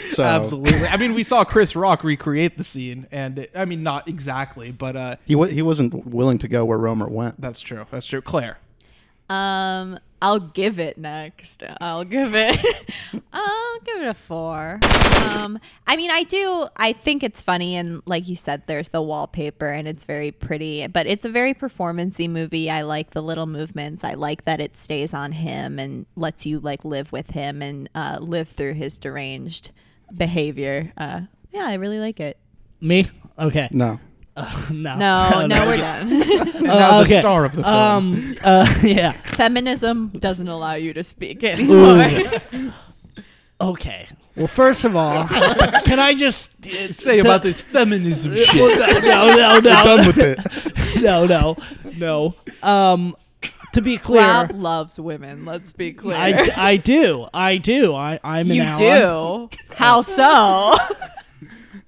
[0.07, 0.87] So Absolutely.
[0.87, 4.71] I mean, we saw Chris Rock recreate the scene, and it, I mean, not exactly,
[4.71, 7.39] but uh, he wa- he wasn't willing to go where Rohmer went.
[7.41, 7.85] that's true.
[7.91, 8.21] That's true.
[8.21, 8.57] Claire.
[9.29, 11.63] Um, I'll give it next.
[11.81, 12.57] I'll give it.
[13.33, 14.79] I'll give it a four.
[15.29, 16.67] Um, I mean, I do.
[16.77, 20.87] I think it's funny, and like you said, there's the wallpaper, and it's very pretty.
[20.87, 22.69] But it's a very performancey movie.
[22.69, 24.05] I like the little movements.
[24.05, 27.89] I like that it stays on him and lets you like live with him and
[27.93, 29.71] uh, live through his deranged
[30.15, 30.93] behavior.
[30.97, 32.37] Uh, yeah, I really like it.
[32.79, 33.09] Me?
[33.37, 33.67] Okay.
[33.71, 33.99] No,
[34.71, 34.95] no.
[34.97, 36.11] No, no, we're done.
[36.63, 37.75] And now the star of the film.
[37.75, 38.37] Um.
[38.43, 38.73] Uh.
[38.81, 39.11] Yeah.
[39.35, 42.03] Feminism doesn't allow you to speak anymore.
[43.61, 44.07] Okay.
[44.35, 48.55] Well, first of all, can I just uh, Say to- about this feminism shit.
[48.55, 51.01] Well, no, no, no, done with it.
[51.03, 51.55] no, no,
[51.95, 52.33] no.
[52.63, 53.15] Um,
[53.73, 55.45] to be clear, Rob loves women.
[55.45, 56.17] Let's be clear.
[56.17, 57.93] I, I do, I do.
[57.93, 58.99] I I'm an you ally.
[58.99, 59.49] do.
[59.75, 60.73] How so?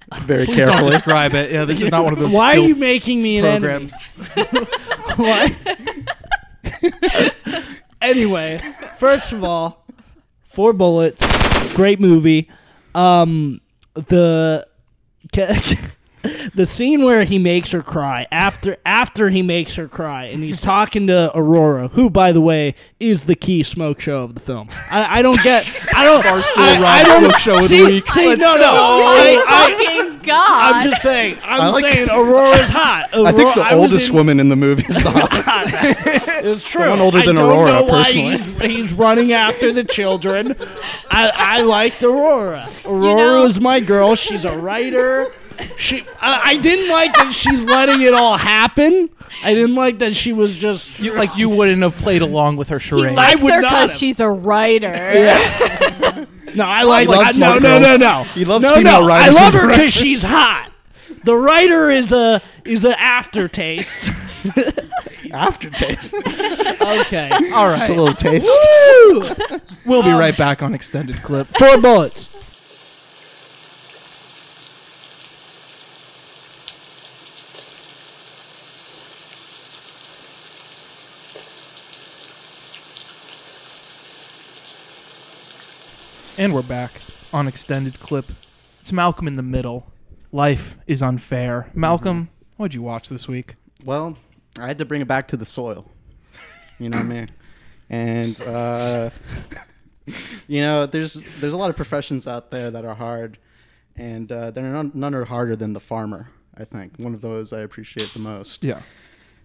[0.20, 0.90] Very Please don't carefully.
[0.92, 1.50] describe it.
[1.50, 2.34] Yeah, this is not one of those.
[2.34, 3.94] Why are you making me an programs?
[4.36, 4.66] enemy?
[5.16, 5.56] Why?
[8.00, 8.60] anyway,
[8.98, 9.84] first of all,
[10.44, 11.24] Four Bullets,
[11.74, 12.48] great movie.
[12.94, 13.60] Um,
[13.94, 14.64] the
[16.54, 20.60] the scene where he makes her cry after after he makes her cry and he's
[20.60, 24.68] talking to Aurora, who by the way is the key smoke show of the film.
[24.90, 25.68] I, I don't get.
[25.94, 26.24] I don't.
[26.26, 28.06] I, I don't Smoke Show of the week.
[28.12, 28.60] See, Let's no, no.
[28.60, 28.66] go.
[28.66, 30.74] I, oh I, God.
[30.74, 31.38] I'm just saying.
[31.42, 33.08] I'm I like- saying Aurora's hot.
[33.12, 35.98] I think the I oldest in- woman in the movie is the hottest.
[36.44, 36.88] It's true.
[36.90, 38.36] one older I than don't Aurora, know why personally.
[38.38, 40.54] He's, he's running after the children.
[41.10, 42.66] I, I liked Aurora.
[42.84, 44.14] Aurora know- was my girl.
[44.16, 45.32] She's a writer.
[45.76, 46.06] She.
[46.20, 49.10] I, I didn't like that she's letting it all happen.
[49.44, 50.98] I didn't like that she was just.
[50.98, 53.14] You, like you wouldn't have played along with her he charade.
[53.14, 53.98] likes would her not because have.
[53.98, 54.92] she's a writer.
[56.54, 57.08] No, I like.
[57.10, 58.24] I, no, no, no, no.
[58.24, 59.12] He loves no, female no.
[59.12, 60.70] I love her because she's hot.
[61.24, 64.10] The writer is a is an aftertaste.
[65.32, 66.14] Aftertaste.
[66.14, 67.30] okay.
[67.52, 68.48] All Just a little taste.
[68.48, 69.28] Woo!
[69.84, 71.48] We'll be um, right back on extended clip.
[71.48, 72.35] Four bullets.
[86.38, 86.90] And we're back
[87.32, 88.26] on extended clip.
[88.28, 89.90] It's Malcolm in the Middle.
[90.32, 91.70] Life is unfair.
[91.72, 93.54] Malcolm, what'd you watch this week?
[93.82, 94.18] Well,
[94.60, 95.90] I had to bring it back to the soil.
[96.78, 97.30] You know what I mean?
[97.88, 99.10] And uh,
[100.48, 103.38] you know, there's there's a lot of professions out there that are hard,
[103.94, 106.30] and uh, they're none, none are harder than the farmer.
[106.56, 108.64] I think one of those I appreciate the most.
[108.64, 108.82] Yeah.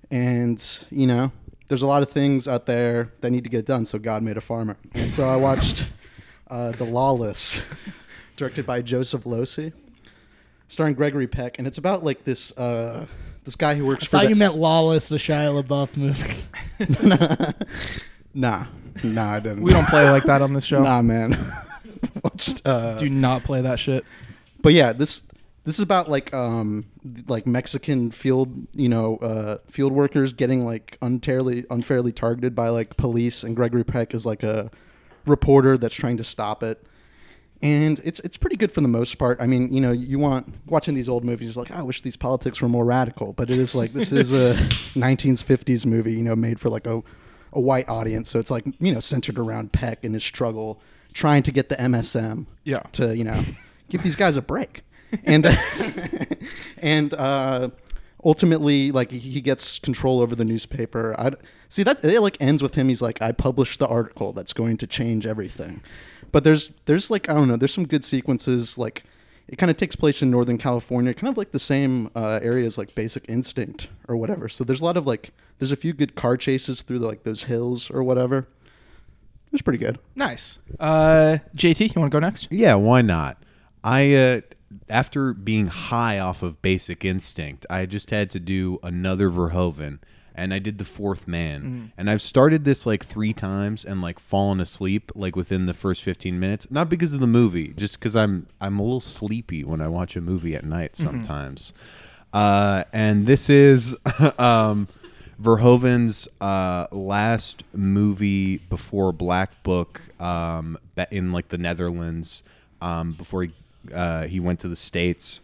[0.10, 1.32] And you know,
[1.68, 3.86] there's a lot of things out there that need to get done.
[3.86, 5.86] So God made a farmer, and so I watched
[6.52, 7.62] uh, The Lawless,
[8.36, 9.74] directed by Joseph Losey,
[10.68, 13.06] starring Gregory Peck, and it's about like this uh,
[13.46, 14.12] this guy who works I for.
[14.12, 17.54] thought the- you meant Lawless, the Shia LaBeouf movie.
[18.34, 18.66] nah,
[19.04, 19.62] nah, I didn't.
[19.64, 20.84] We don't play like that on this show.
[20.84, 21.38] Nah, man.
[22.24, 24.04] Watched, uh, Do not play that shit.
[24.62, 25.24] but yeah, this
[25.64, 26.86] this is about like um
[27.28, 32.98] like Mexican field you know uh, field workers getting like unfairly unfairly targeted by like
[32.98, 34.72] police, and Gregory Peck is like a
[35.26, 36.84] reporter that's trying to stop it.
[37.64, 39.40] And it's it's pretty good for the most part.
[39.40, 42.16] I mean, you know, you want watching these old movies like, "Oh, I wish these
[42.18, 44.54] politics were more radical, but it is like this is a
[44.96, 47.04] 1950s movie, you know, made for like a
[47.54, 50.82] a white audience, so it's like you know centered around Peck and his struggle
[51.14, 52.80] trying to get the MSM Yeah.
[52.94, 53.44] to you know
[53.90, 54.84] give these guys a break
[55.26, 55.46] and
[56.78, 57.70] and uh
[58.24, 61.32] ultimately like he gets control over the newspaper i
[61.70, 64.78] see that's it like ends with him he's like i published the article that's going
[64.78, 65.82] to change everything
[66.32, 69.04] but there's there's like i don't know there's some good sequences like
[69.48, 72.78] it kind of takes place in northern california kind of like the same uh, areas
[72.78, 76.16] like basic instinct or whatever so there's a lot of like there's a few good
[76.16, 80.60] car chases through like those hills or whatever it was pretty good Nice.
[80.80, 82.48] Uh, JT, you want to go next?
[82.52, 83.42] Yeah, why not?
[83.84, 84.42] I uh
[84.90, 90.00] after being high off of Basic Instinct, I just had to do another Verhoeven
[90.34, 91.92] and I did The Fourth Man.
[91.98, 96.04] And I've started this like 3 times and like fallen asleep like within the first
[96.04, 99.82] 15 minutes, not because of the movie, just cuz I'm I'm a little sleepy when
[99.82, 101.74] I watch a movie at night sometimes.
[102.34, 103.98] Uh and this is
[104.38, 104.88] um
[105.42, 110.78] Verhoeven's uh, last movie before Black Book um,
[111.10, 112.44] in like the Netherlands
[112.80, 113.52] um, before he
[113.94, 115.40] uh, he went to the states,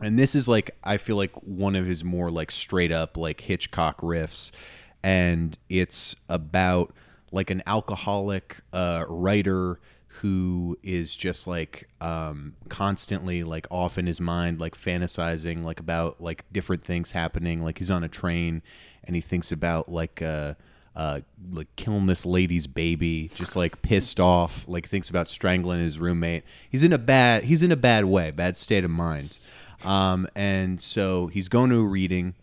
[0.00, 3.42] and this is like I feel like one of his more like straight up like
[3.42, 4.50] Hitchcock riffs,
[5.02, 6.94] and it's about
[7.30, 9.80] like an alcoholic uh, writer
[10.20, 16.20] who is just like um, constantly like off in his mind like fantasizing like about
[16.20, 17.62] like different things happening.
[17.62, 18.62] Like he's on a train
[19.04, 20.54] and he thinks about like uh
[20.94, 25.98] uh like killing this lady's baby just like pissed off like thinks about strangling his
[25.98, 26.44] roommate.
[26.68, 29.38] He's in a bad he's in a bad way bad state of mind.
[29.84, 32.34] Um and so he's going to a reading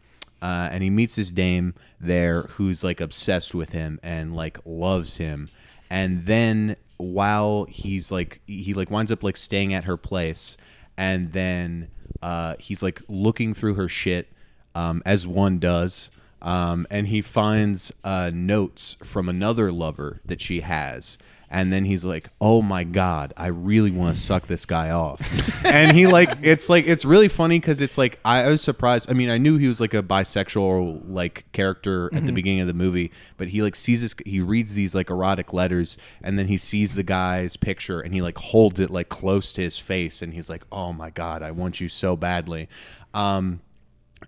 [0.41, 5.17] uh, and he meets this dame there who's like obsessed with him and like loves
[5.17, 5.49] him.
[5.89, 10.57] And then while he's like he like winds up like staying at her place
[10.97, 11.89] and then
[12.21, 14.27] uh, he's like looking through her shit
[14.75, 16.09] um, as one does
[16.41, 21.17] um, and he finds uh, notes from another lover that she has.
[21.51, 25.19] And then he's like oh my god i really want to suck this guy off.
[25.65, 29.09] And he like it's like it's really funny because it's like I, I was surprised
[29.09, 32.67] i mean i knew he was like a bisexual like character at the beginning of
[32.67, 36.47] the movie but he like sees this he reads these like erotic letters and then
[36.47, 40.21] he sees the guy's picture and he like holds it like close to his face
[40.21, 42.69] and he's like oh my god i want you so badly.
[43.15, 43.61] Um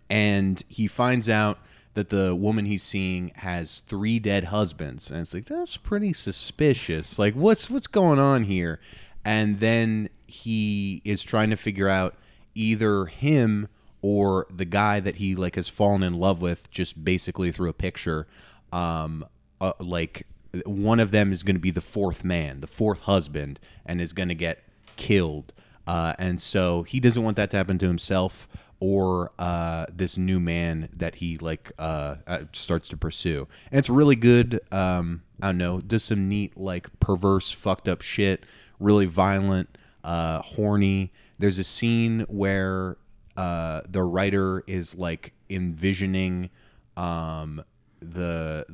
[0.09, 1.59] and he finds out
[1.93, 5.11] that the woman he's seeing has three dead husbands.
[5.11, 7.19] And it's like that's pretty suspicious.
[7.19, 8.79] Like what's what's going on here?
[9.25, 12.15] And then he is trying to figure out
[12.55, 13.67] either him
[14.01, 17.73] or the guy that he like has fallen in love with just basically through a
[17.73, 18.27] picture.
[18.71, 19.25] Um
[19.59, 20.25] uh, like
[20.65, 24.13] one of them is going to be the fourth man the fourth husband and is
[24.13, 24.63] going to get
[24.95, 25.53] killed.
[25.87, 28.47] Uh, and so he doesn't want that to happen to himself
[28.81, 33.47] or uh, this new man that he like uh, uh, starts to pursue.
[33.71, 34.59] And it's really good.
[34.71, 38.43] Um, I don't know, does some neat like perverse, fucked up shit.
[38.79, 41.13] Really violent, uh, horny.
[41.37, 42.97] There's a scene where
[43.37, 46.49] uh, the writer is like envisioning
[46.97, 47.63] um,
[48.01, 48.65] the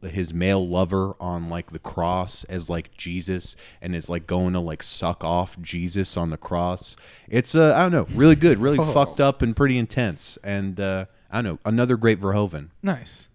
[0.00, 4.52] the his male lover on like the cross as like Jesus and is like going
[4.52, 6.94] to like suck off Jesus on the cross.
[7.28, 10.38] It's uh I don't know, really good, really fucked up and pretty intense.
[10.44, 12.68] And uh I don't know, another great Verhoeven.
[12.82, 13.28] Nice.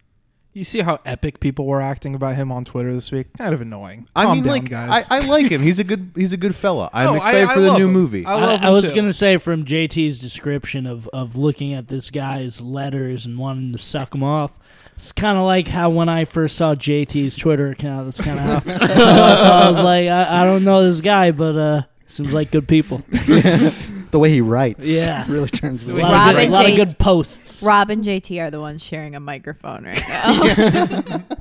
[0.56, 3.28] You see how epic people were acting about him on Twitter this week?
[3.38, 4.08] Kind of annoying.
[4.16, 5.12] I Calm mean, down, like guys.
[5.12, 5.62] I, I like him.
[5.62, 6.90] He's a good he's a good fella.
[6.94, 7.92] I'm I- excited I for the love new him.
[7.92, 8.26] movie.
[8.26, 8.96] I love I, I him was too.
[8.96, 13.78] gonna say from JT's description of of looking at this guy's letters and wanting to
[13.80, 14.52] suck him off.
[14.96, 18.06] It's kind of like how when I first saw JT's Twitter account.
[18.06, 21.82] That's kind of how I was like, I, I don't know this guy, but uh,
[22.08, 23.04] seems like good people.
[24.12, 25.26] the way he writes, Yeah.
[25.30, 27.00] really turns me A way lot, he of good, Robin a lot of J- good
[27.00, 27.64] posts.
[27.64, 31.24] Rob and JT are the ones sharing a microphone right now.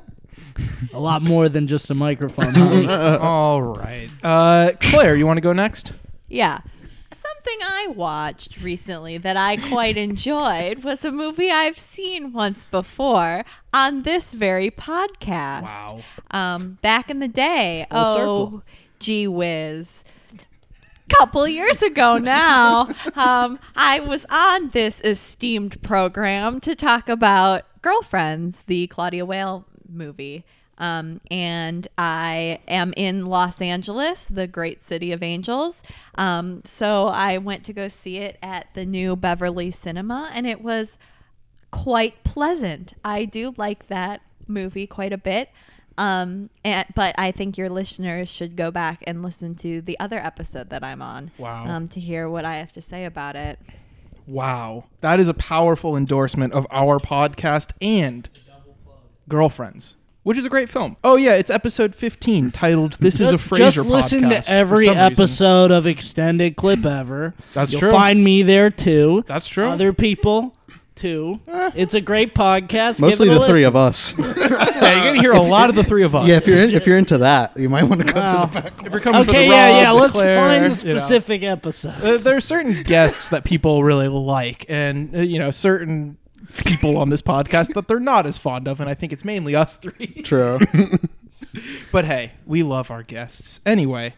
[0.93, 2.55] A lot more than just a microphone.
[2.55, 3.19] huh?
[3.21, 4.09] All right.
[4.23, 5.93] Uh, Claire, you want to go next?
[6.29, 6.61] Yeah.
[7.13, 13.45] Something I watched recently that I quite enjoyed was a movie I've seen once before
[13.73, 15.63] on this very podcast.
[15.63, 16.01] Wow.
[16.31, 17.87] Um, back in the day.
[17.91, 18.63] Full oh, circle.
[19.01, 20.05] gee whiz.
[21.09, 28.63] Couple years ago now, um, I was on this esteemed program to talk about Girlfriends,
[28.67, 30.45] the Claudia Weill movie.
[30.79, 35.83] Um, and I am in Los Angeles, the great city of angels.
[36.17, 40.63] Um, so I went to go see it at the new Beverly Cinema, and it
[40.63, 40.99] was
[41.71, 42.95] quite pleasant.
[43.05, 45.51] I do like that movie quite a bit.
[45.97, 50.19] Um, and, but I think your listeners should go back and listen to the other
[50.19, 51.31] episode that I'm on.
[51.39, 51.67] Wow.
[51.67, 53.59] Um, to hear what I have to say about it.
[54.27, 54.85] Wow.
[55.03, 58.29] That is a powerful endorsement of our podcast and
[59.29, 60.97] Girlfriends, which is a great film.
[61.03, 61.35] Oh, yeah.
[61.35, 64.85] It's episode 15 titled This is a Just- Frasier Just listen podcast to for every
[64.87, 65.13] some reason.
[65.13, 67.35] episode of extended clip ever.
[67.55, 67.91] That's You'll true.
[67.91, 69.25] Find me there too.
[69.27, 69.67] That's true.
[69.67, 70.55] Other people
[70.95, 71.41] too.
[71.47, 73.01] It's a great podcast.
[73.01, 74.15] Mostly the a three of us.
[74.19, 76.29] yeah, you're going to hear a lot of the three of us.
[76.29, 78.47] yeah, if you're in, if you're into that, you might want to go Wow.
[78.47, 78.87] through the back.
[78.87, 79.93] If you're coming for Okay, the yeah, Rob, yeah.
[79.93, 80.99] the Let's Claire, find the you know.
[81.01, 82.05] specific episodes.
[82.05, 86.17] Uh, there are certain guests that people really like, and uh, you know, certain
[86.65, 89.55] people on this podcast that they're not as fond of, and I think it's mainly
[89.57, 90.07] us three.
[90.23, 90.59] True.
[91.93, 93.61] But hey, we love our guests.
[93.65, 94.15] Anyway,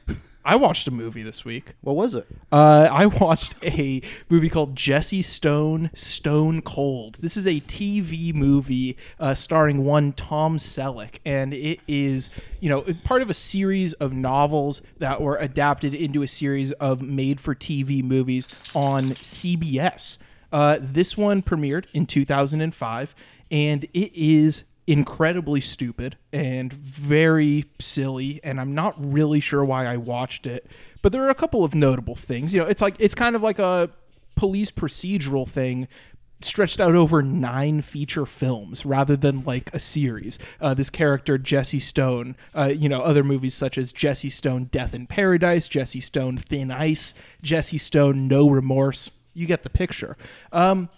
[0.46, 1.74] I watched a movie this week.
[1.80, 2.24] what was it?
[2.52, 7.16] Uh, I watched a movie called Jesse Stone Stone Cold.
[7.20, 12.30] This is a TV movie uh, starring one Tom Selleck, and it is
[12.60, 17.02] you know part of a series of novels that were adapted into a series of
[17.02, 20.18] made-for-TV movies on CBS.
[20.52, 23.16] Uh, this one premiered in 2005,
[23.50, 28.40] and it is incredibly stupid and very silly.
[28.44, 30.66] And I'm not really sure why I watched it,
[31.02, 32.54] but there are a couple of notable things.
[32.54, 33.90] You know, it's like it's kind of like a
[34.36, 35.88] police procedural thing
[36.40, 40.38] stretched out over nine feature films rather than like a series.
[40.60, 44.94] Uh, this character Jesse Stone, uh, you know, other movies such as Jesse Stone Death
[44.94, 49.10] in Paradise, Jesse Stone Thin Ice, Jesse Stone No Remorse.
[49.32, 50.16] You get the picture.
[50.52, 50.88] Um,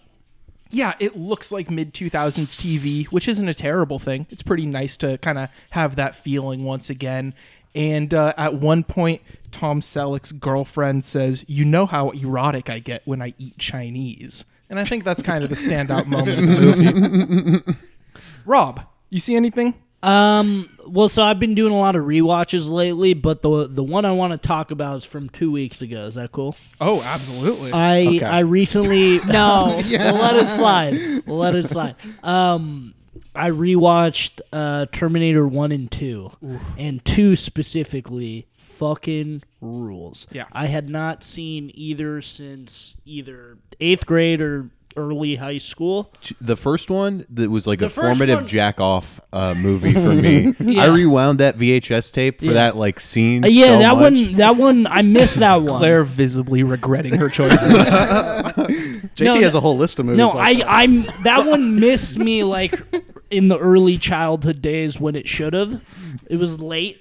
[0.70, 4.26] yeah, it looks like mid 2000s TV, which isn't a terrible thing.
[4.30, 7.34] It's pretty nice to kind of have that feeling once again.
[7.74, 13.02] And uh, at one point, Tom Selleck's girlfriend says, You know how erotic I get
[13.06, 14.44] when I eat Chinese.
[14.70, 17.78] And I think that's kind of the standout moment in the movie.
[18.44, 19.74] Rob, you see anything?
[20.02, 20.70] Um.
[20.86, 24.12] Well, so I've been doing a lot of rewatches lately, but the the one I
[24.12, 26.06] want to talk about is from two weeks ago.
[26.06, 26.56] Is that cool?
[26.80, 27.72] Oh, absolutely.
[27.72, 28.22] I Okay.
[28.22, 29.82] I recently no.
[29.84, 31.24] We'll let it slide.
[31.26, 31.96] We'll let it slide.
[32.22, 32.94] Um,
[33.34, 36.30] I rewatched uh, Terminator One and Two,
[36.78, 40.26] and two specifically fucking rules.
[40.30, 40.44] Yeah.
[40.52, 46.12] I had not seen either since either eighth grade or early high school.
[46.40, 49.92] The first one that was like The a first formative one- jack off uh, movie
[49.94, 50.54] for me.
[50.60, 50.82] Yeah.
[50.82, 52.52] I rewound that VHS tape for Yeah.
[52.54, 53.44] that like scene.
[53.44, 54.12] Uh, yeah, so that much.
[54.12, 54.32] one.
[54.34, 54.86] That one.
[54.88, 55.78] I missed that one.
[55.78, 57.88] Claire visibly regretting her choices.
[57.90, 60.18] JT No, has a whole list of movies.
[60.18, 60.68] No, like I, that.
[60.68, 62.80] I'm that one missed me like
[63.30, 65.80] in the early childhood days when it should have.
[66.28, 67.00] It was late,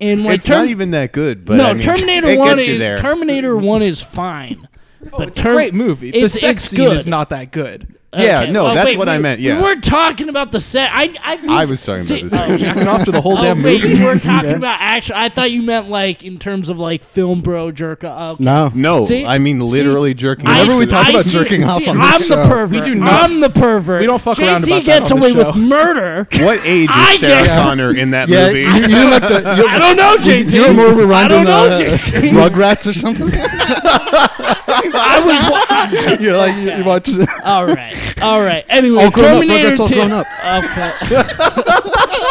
[0.00, 2.56] and like It's Term- not even that good, but no I mean, Terminator it One.
[2.56, 2.98] gets you Is, there.
[2.98, 4.68] Terminator One is fine,
[5.10, 6.10] but it's a great movie.
[6.10, 7.92] The it's- sex it's scene is not that good.
[8.16, 9.56] Yeah, Okay, no, well, that's wait, what I we- meant, yeah.
[9.58, 10.88] we weren't talking about the set.
[10.90, 12.50] I I, I was talking about see, the set.
[12.50, 13.94] oh, Jacking off to the whole Oh damn wait, movie.
[13.98, 15.16] you were talking about actual.
[15.16, 18.04] I thought you meant like in terms of like film bro jerk.
[18.04, 18.42] Okay.
[18.42, 18.70] no.
[18.74, 19.26] no, See?
[19.26, 20.14] I mean literally See?
[20.14, 20.46] jerking.
[20.46, 21.10] I off Whenever we to talk that.
[21.14, 22.36] about see- jerking off see, on this I'm show.
[22.36, 22.70] the pervert.
[22.70, 24.00] We do not- I'm the pervert.
[24.00, 26.26] we don't fuck JT around about that gets on away this with murder.
[26.42, 28.60] What age I is Sarah get- Connor in that Yeah, movie?
[28.60, 29.42] you, you didn't like the.
[29.68, 30.52] I don't know, JT.
[30.52, 32.30] You're more I reminded don't know, uh, JT.
[32.30, 33.28] Rugrats or something.
[34.94, 36.12] I was.
[36.12, 37.08] Wa- You're like you, you watch.
[37.44, 38.64] all right, all right.
[38.68, 39.94] Anyway, All grown up, Terminator Rugrats all 2.
[39.94, 40.26] grown up.
[40.62, 40.92] Okay.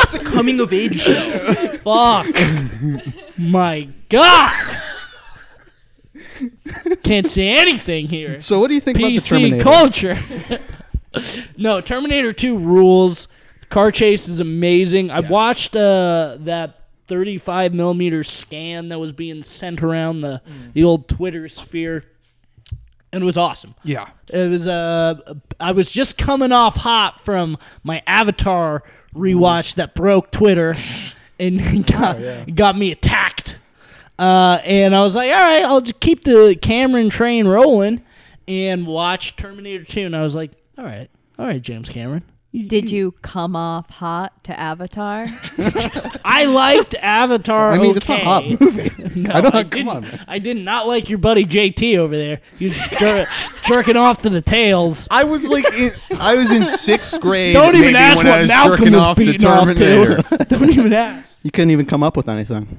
[0.03, 1.13] It's a coming of age show.
[1.83, 2.27] Fuck.
[3.37, 4.77] My God.
[7.03, 8.41] Can't say anything here.
[8.41, 9.63] So what do you think about the PC Terminator?
[9.63, 10.17] culture.
[11.57, 13.27] no, Terminator 2 rules.
[13.69, 15.11] Car chase is amazing.
[15.11, 20.73] I watched uh, that 35 millimeter scan that was being sent around the, Mm.
[20.73, 22.03] the old Twitter sphere,
[23.16, 23.76] and it was awesome.
[23.82, 24.09] Yeah.
[24.28, 28.84] It was uh, I was just coming off hot from my Avatar
[29.16, 30.74] rewatch that broke Twitter
[31.39, 33.57] and got, got me attacked.
[34.20, 38.03] Uh, and I was like, all right, I'll just keep the Cameron train rolling
[38.49, 40.01] and watch Terminator 2.
[40.07, 41.09] And I was like, all right,
[41.39, 42.24] all right, James Cameron.
[42.67, 45.25] Did you come off hot to Avatar?
[46.23, 47.71] I liked Avatar.
[47.73, 48.91] I mean, it's a hot movie.
[49.15, 50.25] No, I don't- I come didn't, on, man.
[50.27, 52.41] I did not like your buddy JT over there.
[52.57, 53.27] He was jer-
[53.63, 55.07] jerking off to the tails.
[55.11, 57.53] I was like, in, I was in sixth grade.
[57.53, 60.45] Don't even ask what I was Malcolm jerking was off to beating off to.
[60.49, 61.29] Don't even ask.
[61.43, 62.77] You couldn't even come up with anything.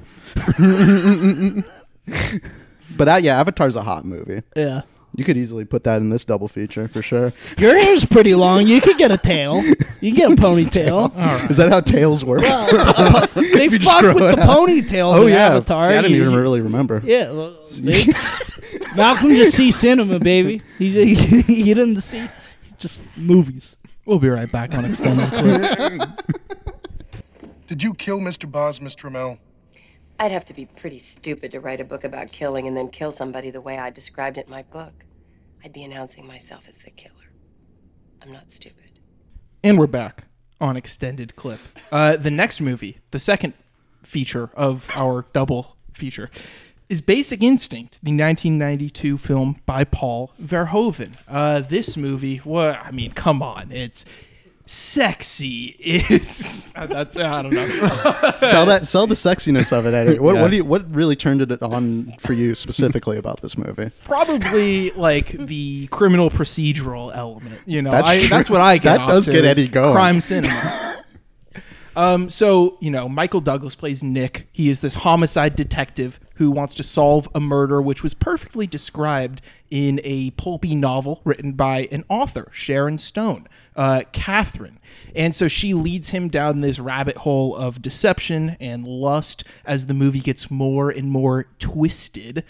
[2.97, 4.41] but uh, yeah, Avatar's a hot movie.
[4.55, 4.81] Yeah.
[5.17, 7.31] You could easily put that in this double feature for sure.
[7.57, 8.67] Your hair's pretty long.
[8.67, 9.61] You could get a tail.
[9.99, 11.49] You can get a ponytail.
[11.49, 12.41] Is that how tails work?
[13.35, 14.47] they You just fuck with the out.
[14.47, 15.81] ponytails oh in yeah, Avatar.
[15.81, 17.01] See, I didn't even you- really remember.
[17.03, 18.13] Yeah, well, see?
[18.95, 20.61] Malcolm just sees cinema, baby.
[20.77, 22.29] He, he, he didn't see
[22.77, 23.75] just movies.
[24.05, 26.09] We'll be right back on extended clip.
[27.65, 28.49] Did you kill Mr.
[28.49, 29.39] Boz, Miss Tramell?
[30.19, 33.11] I'd have to be pretty stupid to write a book about killing and then kill
[33.11, 35.03] somebody the way I described it in my book.
[35.67, 37.29] I'd be announcing myself as the killer.
[38.21, 39.01] I'm not stupid.
[39.61, 40.23] And we're back
[40.61, 41.59] on extended clip.
[41.91, 43.51] Uh, the next movie, the second
[44.01, 46.31] feature of our double feature,
[46.87, 51.17] is Basic Instinct, the 1992 film by Paul Verhoeven.
[51.27, 54.05] Uh, this movie, what I mean, come on, it's
[54.67, 55.75] sexy.
[55.79, 57.67] It's that's I don't know.
[58.39, 60.19] sell that, sell the sexiness of it, Eddie.
[60.19, 60.41] What, Yeah.
[60.41, 63.91] what do you, what really turned it on for you specifically about this movie?
[64.03, 67.59] Probably like the criminal procedural element.
[67.65, 68.27] You know, That's I, true.
[68.29, 68.83] that's what I get.
[68.97, 69.93] That off does to get Eddie going.
[69.93, 71.03] Crime cinema.
[71.95, 74.47] Um, so you know, Michael Douglas plays Nick.
[74.51, 79.41] He is this homicide detective who wants to solve a murder, which was perfectly described
[79.69, 84.79] in a pulpy novel written by an author, Sharon Stone, uh, Catherine.
[85.15, 89.93] And so she leads him down this rabbit hole of deception and lust as the
[89.93, 92.43] movie gets more and more twisted.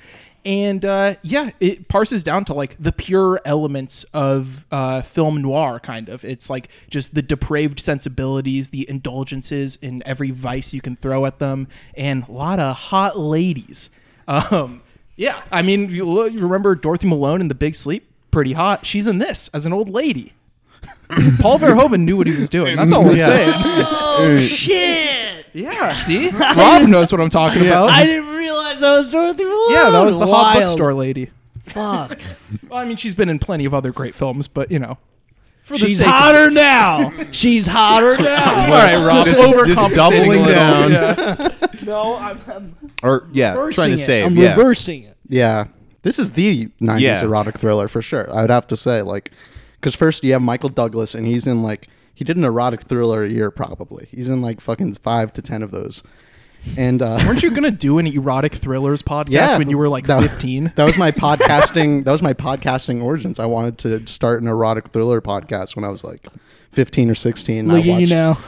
[0.48, 5.80] And uh, yeah, it parses down to like the pure elements of uh, film noir,
[5.80, 6.24] kind of.
[6.26, 11.39] It's like just the depraved sensibilities, the indulgences in every vice you can throw at
[11.39, 13.89] them, and a lot of hot ladies.
[14.28, 14.82] Um,
[15.18, 18.10] yeah, I mean, you, look- you remember Dorothy Malone in The Big Sleep?
[18.32, 18.86] Pretty hot.
[18.86, 20.34] She's in this as an old lady.
[21.39, 22.76] Paul Verhoeven knew what he was doing.
[22.76, 23.26] That's all I'm Yeah.
[23.26, 23.54] saying.
[24.20, 25.16] Oh shit!
[25.58, 27.89] Yeah, see, Rob knows what I'm talking about.
[27.89, 29.72] I didn't realize that was Dorothy Malone.
[29.72, 31.32] yeah, that was the hot bookstore lady.
[31.66, 32.20] Fuck.
[32.70, 34.97] Well, I mean, she's been in plenty of other great films, but you know,
[35.64, 37.12] for the She's sake of- hotter now.
[37.32, 38.62] She's hotter now.
[38.66, 40.91] All right, Rob, Just- overcompensating just doubling down.
[40.91, 41.49] Yeah.
[41.86, 44.05] No, I'm, I'm Or yeah, reversing trying to it.
[44.05, 44.26] save.
[44.26, 44.49] I'm yeah.
[44.55, 45.18] reversing it.
[45.30, 45.68] Yeah,
[46.03, 47.22] this is the '90s Yeah.
[47.24, 48.30] erotic thriller for sure.
[48.34, 49.32] I would have to say, like,
[49.80, 51.88] because first you have Michael Douglas, and he's in like
[52.18, 54.07] he did an erotic thriller a year probably.
[54.09, 56.01] He's in like fucking five to ten of those.
[56.76, 60.07] And uh, Weren't you gonna do an erotic thrillers podcast Yeah, when you were like
[60.07, 60.74] 15?
[60.76, 62.05] that was my podcasting.
[62.05, 63.38] That was my podcasting origins.
[63.38, 66.26] I wanted to start an erotic thriller podcast when I was like
[66.72, 67.68] 15 or 16.
[67.68, 68.39] Look I at you now.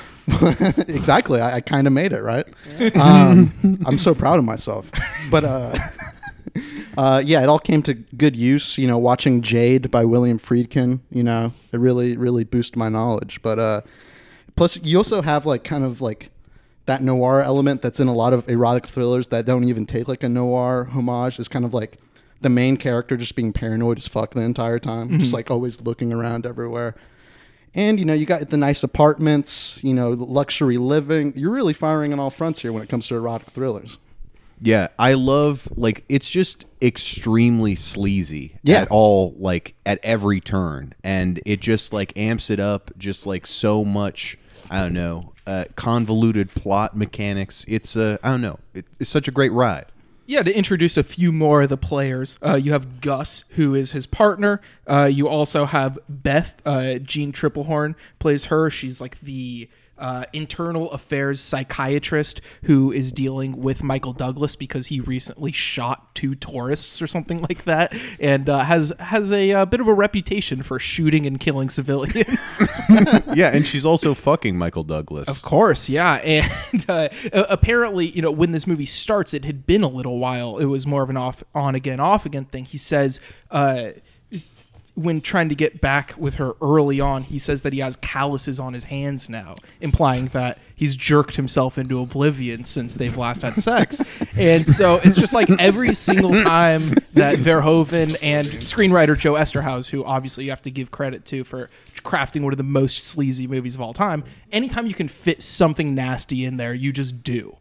[0.87, 1.39] exactly.
[1.39, 2.47] I, I kind of made it, right?
[2.95, 4.89] Um, I'm so proud of myself.
[5.29, 5.77] But uh,
[6.97, 8.77] uh, yeah, it all came to good use.
[8.77, 13.41] You know, watching Jade by William Friedkin, you know, it really, really boosted my knowledge.
[13.41, 13.81] But uh,
[14.55, 16.31] plus, you also have like kind of like
[16.85, 20.23] that noir element that's in a lot of erotic thrillers that don't even take like
[20.23, 21.39] a noir homage.
[21.39, 21.97] Is kind of like
[22.41, 25.33] the main character just being paranoid as fuck the entire time, just Mhm.
[25.33, 26.95] like always looking around everywhere.
[27.75, 31.33] And you know, you got the nice apartments, you know, luxury living.
[31.35, 33.97] You're really firing on all fronts here when it comes to erotic thrillers.
[34.61, 38.81] Yeah, I love like it's just extremely sleazy Yeah.
[38.81, 43.47] at all like at every turn and it just like amps it up just like
[43.47, 44.37] so much
[44.71, 47.65] I don't know, uh, convoluted plot mechanics.
[47.67, 48.59] It's uh, I don't know.
[48.75, 49.85] It, it's such a great ride.
[50.27, 53.93] Yeah, to introduce a few more of the players, uh, you have Gus, who is
[53.93, 54.61] his partner.
[54.85, 56.61] Uh, you also have Beth.
[56.67, 58.69] Uh, Jeanne Tripplehorn plays her.
[58.69, 59.67] She's like the
[59.99, 66.35] uh, internal affairs psychiatrist who is dealing with Michael Douglas because he recently shot two
[66.35, 70.61] tourists or something like that, and uh, has has a, uh bit of a reputation
[70.61, 72.63] for shooting and killing civilians.
[73.35, 75.27] yeah, and she's also fucking Michael Douglas.
[75.27, 76.19] Of course, yeah.
[76.29, 80.57] And uh, apparently, you know, when this movie starts, it had been a little while.
[80.57, 82.65] It was more of an off, on again, off again thing.
[82.65, 83.19] He says,
[83.51, 83.89] uh,
[84.99, 88.59] when trying to get back with her early on, he says that he has calluses
[88.59, 93.53] on his hands now, implying that he's jerked himself into oblivion since they've last had
[93.53, 94.01] sex.
[94.37, 100.03] and so it's just like every single time that Verhoeven and screenwriter Joe Eszterhas, who
[100.03, 101.69] obviously you have to give credit to for
[102.03, 105.95] crafting one of the most sleazy movies of all time, anytime you can fit something
[105.95, 107.55] nasty in there, you just do.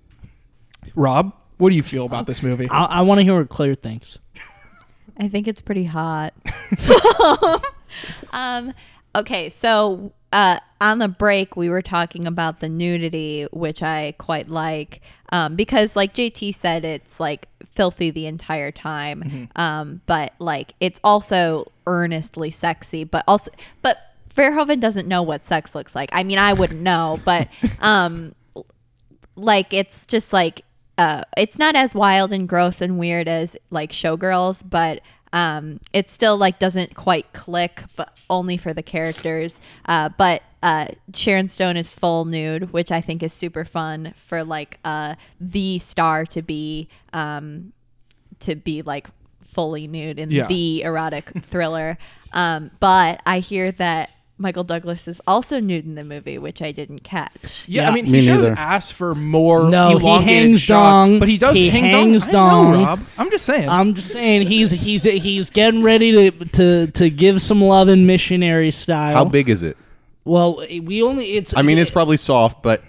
[0.96, 2.68] Rob, what do you feel about this movie?
[2.68, 4.18] I, I want to hear what Claire thinks.
[5.18, 6.34] I think it's pretty hot.
[8.32, 8.72] um,
[9.14, 14.48] okay, so uh, on the break, we were talking about the nudity, which I quite
[14.48, 15.00] like
[15.30, 19.48] um, because, like JT said, it's like filthy the entire time.
[19.56, 23.50] Um, but like it's also earnestly sexy, but also,
[23.82, 23.98] but
[24.34, 26.10] Verhoeven doesn't know what sex looks like.
[26.12, 27.48] I mean, I wouldn't know, but
[27.80, 28.34] um,
[29.36, 30.62] like it's just like
[30.98, 35.00] uh it's not as wild and gross and weird as like showgirls but
[35.32, 40.86] um it still like doesn't quite click but only for the characters uh but uh
[41.14, 45.78] sharon stone is full nude which i think is super fun for like uh the
[45.78, 47.72] star to be um
[48.40, 49.08] to be like
[49.42, 50.46] fully nude in Yeah.
[50.46, 51.98] the erotic thriller
[52.32, 56.70] um but i hear that michael douglas is also nude in the movie which i
[56.72, 58.58] didn't catch Yeah, I mean, Me he shows neither.
[58.60, 59.68] ass for more.
[59.68, 60.70] No, he hangs shots,
[61.10, 61.18] dong.
[61.18, 62.74] but he does He hang hangs dong.
[62.74, 62.84] I know.
[62.84, 63.00] Rob.
[63.18, 63.68] I'm just saying.
[63.68, 68.06] I'm just saying he's he's he's getting ready to to to give some love in
[68.06, 69.14] missionary style.
[69.14, 69.76] How big is it?
[70.24, 71.56] Well, we only it's.
[71.56, 72.82] I mean, it's probably soft, but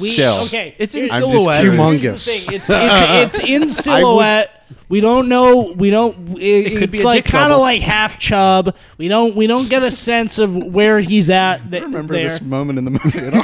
[0.00, 0.42] we, still.
[0.44, 0.74] okay.
[0.78, 1.60] It's in I'm just silhouette.
[1.62, 2.00] curious.
[2.00, 2.46] here's the Humongous.
[2.46, 2.54] thing.
[2.54, 4.52] It's, it's, it's in silhouette.
[4.88, 5.72] We don't know.
[5.76, 6.36] We don't.
[6.40, 7.62] It, could be it's a like dick kind of double.
[7.62, 8.74] like half chub.
[8.98, 9.34] We don't.
[9.34, 11.70] We don't get a sense of where he's at.
[11.70, 12.24] Th- Remember there.
[12.24, 13.42] this moment in the movie at all?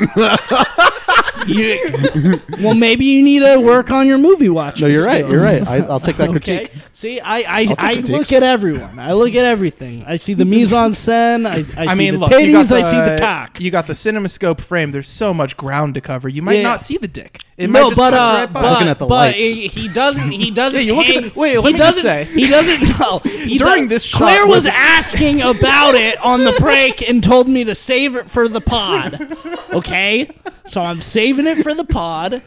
[1.47, 4.89] You- well, maybe you need to work on your movie watching.
[4.89, 5.27] no, you're right.
[5.29, 5.67] You're right.
[5.67, 6.67] I, I'll take that Okay.
[6.67, 6.73] critique.
[6.93, 8.09] See, I I, I'll take I critiques.
[8.11, 8.99] look at everyone.
[8.99, 10.05] I look at everything.
[10.07, 11.47] I see the mise en scène.
[11.47, 12.47] I, I, I see mean, the look, titties.
[12.47, 13.61] you got the, I see the cock.
[13.61, 14.91] You got the CinemaScope frame.
[14.93, 16.29] There's so much ground to cover.
[16.29, 16.63] You might Yeah.
[16.63, 17.41] not see the dick.
[17.57, 18.63] It might no, just but pass uh, right by.
[18.63, 19.37] but, Looking at the but lights.
[19.39, 20.31] he, he doesn't.
[20.31, 20.81] He doesn't.
[20.81, 22.03] Yeah, you hang- the- wait, let he me doesn't.
[22.03, 22.25] say.
[22.25, 22.83] He doesn't.
[22.99, 27.07] No, he During does- this shot, Claire was was- asking about it on the break
[27.09, 29.37] and told me to save it for the pod.
[29.73, 30.31] Okay,
[30.67, 32.43] so I'm saving it for the pod.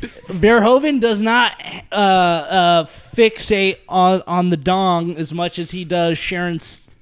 [0.00, 1.60] Verhoeven does not
[1.92, 6.58] uh, uh, fixate on on the dong as much as he does Sharon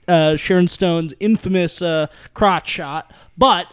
[0.08, 3.66] uh, Sharon Stone's infamous uh, crotch shot, but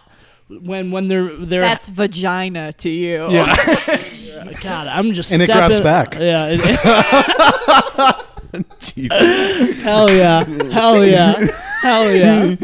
[0.47, 3.27] when when they're they're That's vagina to you.
[3.29, 3.55] Yeah.
[4.61, 6.15] God, I'm just And it stepping- grabs back.
[6.19, 6.47] Yeah.
[6.51, 8.25] it-
[8.79, 9.81] Jesus.
[9.81, 10.43] hell yeah.
[10.45, 11.33] Hell yeah.
[11.81, 12.55] Hell yeah.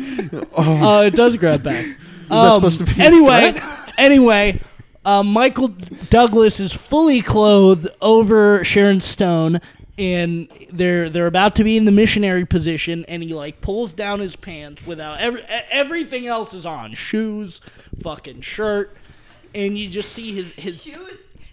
[0.55, 1.86] Oh, it does grab back.
[2.29, 3.59] that supposed to be a anyway,
[3.97, 4.59] anyway,
[5.03, 5.67] uh, Michael
[6.09, 9.59] Douglas is fully clothed over Sharon Stone,
[9.98, 14.20] and they're they're about to be in the missionary position, and he like pulls down
[14.20, 17.62] his pants without every, everything else is on shoes,
[18.02, 18.96] fucking shirt,
[19.54, 20.88] and you just see his his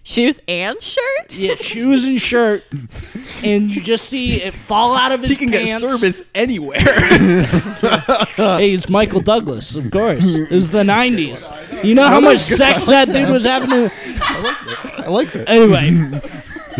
[0.01, 1.31] Shoes and shirt?
[1.31, 2.63] yeah shoes and shirt,
[3.43, 5.39] and you just see it fall out of his pants.
[5.39, 6.79] He can get service anywhere.
[8.39, 10.25] Hey, it's Michael Douglas, of course.
[10.25, 11.83] It was the '90s.
[11.83, 13.91] You know how much sex that dude was having to.
[15.03, 15.47] I like that.
[15.49, 15.91] Anyway,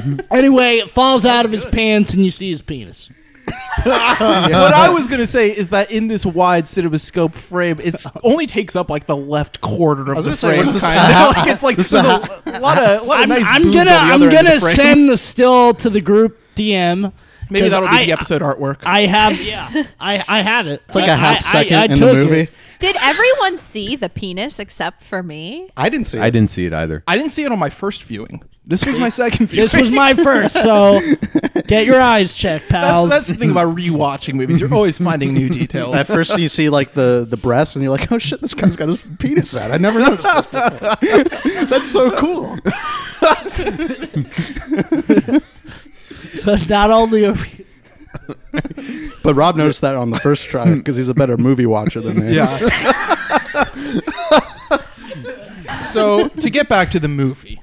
[0.32, 3.10] anyway, it falls out of his pants, and you see his penis.
[3.84, 8.76] what I was gonna say is that in this wide cinemascope frame, it only takes
[8.76, 10.60] up like the left quarter of the gonna say, frame.
[10.60, 11.98] what's this kind of like it's like there's a,
[12.46, 14.38] a lot of, lot of I'm, nice I'm boobs gonna, on the I'm other end
[14.38, 14.76] of gonna the frame.
[14.76, 17.12] send the still to the group DM.
[17.52, 18.78] Maybe 'cause that'll be I- the episode artwork.
[18.84, 20.84] I have, yeah, I, I have it.
[20.86, 22.40] It's like a a half second in the took movie.
[22.42, 22.50] It.
[22.78, 25.72] Did everyone see the penis except for me?
[25.76, 26.22] I didn't see it.
[26.22, 27.04] I didn't see it either.
[27.08, 28.44] I didn't see it on my first viewing.
[28.70, 29.68] This was my second viewing.
[29.70, 31.02] This was my first, so
[31.68, 33.10] get your eyes checked, that's, pals.
[33.10, 34.60] that's the thing about rewatching movies.
[34.60, 35.96] You're always finding new details.
[35.96, 38.76] At first, you see like the the breasts, and you're like, "Oh shit, this guy's
[38.76, 41.66] got his penis out." I never noticed this before.
[41.66, 42.58] That's so cool.
[46.36, 47.66] so not only are we,
[49.24, 52.24] But Rob noticed that on the first try because he's a better movie watcher than
[52.24, 52.36] me.
[52.36, 52.60] Yeah.
[55.82, 57.59] so to get back to the movie,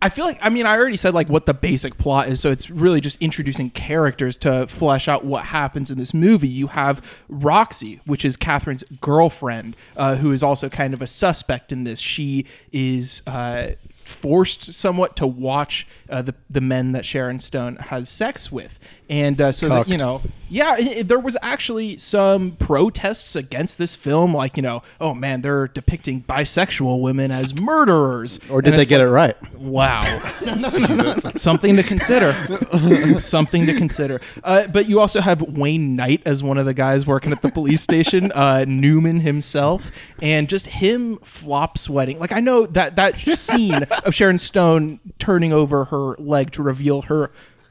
[0.00, 2.50] I feel like I mean I already said like what the basic plot is, so
[2.52, 6.48] it's really just introducing characters to flesh out what happens in this movie.
[6.48, 11.72] You have Roxy, which is Catherine's girlfriend, uh, who is also kind of a suspect
[11.72, 12.00] in this.
[12.00, 13.22] She is.
[13.26, 13.72] Uh,
[14.04, 18.78] Forced somewhat to watch uh, the the men that Sharon Stone has sex with,
[19.10, 23.78] and uh, so that you know, yeah, i i- there was actually some protests against
[23.78, 28.40] this film, like you know, oh man, they're depicting bisexual women as murderers.
[28.50, 29.54] Or did And they get like, it right?
[29.58, 30.20] Wow,
[31.36, 32.32] something to consider.
[33.20, 34.20] something to consider.
[34.44, 37.50] Uh, but you also have Wayne Knight as one of the guys working at the
[37.50, 39.90] police station, uh, Newman himself,
[40.22, 42.18] and just him flop sweating.
[42.18, 47.02] Like I know that that scene of Sharon Stone turning over her leg to reveal
[47.02, 47.30] her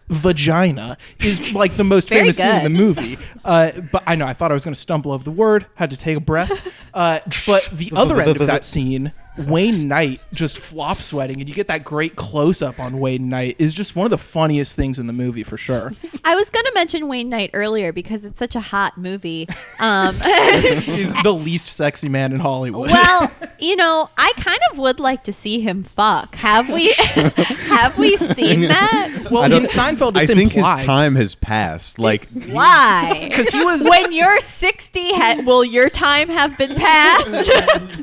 [0.10, 3.18] vagina is like the most Very famous scene in the movie.
[3.44, 5.92] Uh, but I know I thought I was going to stumble over the word, had
[5.92, 6.68] to take a breath.
[6.94, 11.54] Uh, but the other end of that scene, Wayne Knight just flop sweating, and you
[11.56, 15.00] get that great close up on Wayne Knight is just one of the funniest things
[15.00, 15.94] in the movie for sure.
[16.24, 19.48] I was gonna mention Wayne Knight earlier because it's such a hot movie.
[19.80, 20.16] Um,
[20.82, 22.90] He's the least sexy man in Hollywood.
[22.90, 26.36] well, you know, I kind of would like to see him fuck.
[26.36, 26.92] Have we?
[27.68, 29.28] have we seen that?
[29.32, 30.78] well, I in don't- Seinfeld, I it's think implied.
[30.80, 32.00] his time has passed.
[32.00, 33.30] Like Why?
[33.34, 37.50] 'Cause he was- When you're 60, ha- will your time have been passed?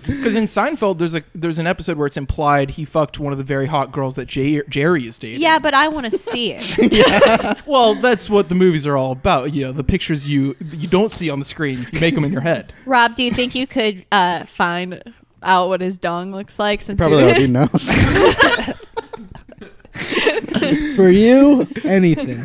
[0.06, 3.38] Because in Seinfeld, there's a there's an episode where it's implied he fucked one of
[3.38, 5.40] the very hot girls that Jay, Jerry is dating.
[5.40, 7.58] yeah, but I want to see it.
[7.66, 9.52] Well, that's what the movies are all about.
[9.54, 12.32] You know, the pictures you you don't see on the screen, you make them in
[12.32, 12.72] your head.
[12.86, 15.02] Rob, do you think you could uh, find
[15.42, 16.80] out what his dong looks like?
[16.80, 17.70] Since Probably you- already knows.
[20.96, 22.44] for you, anything.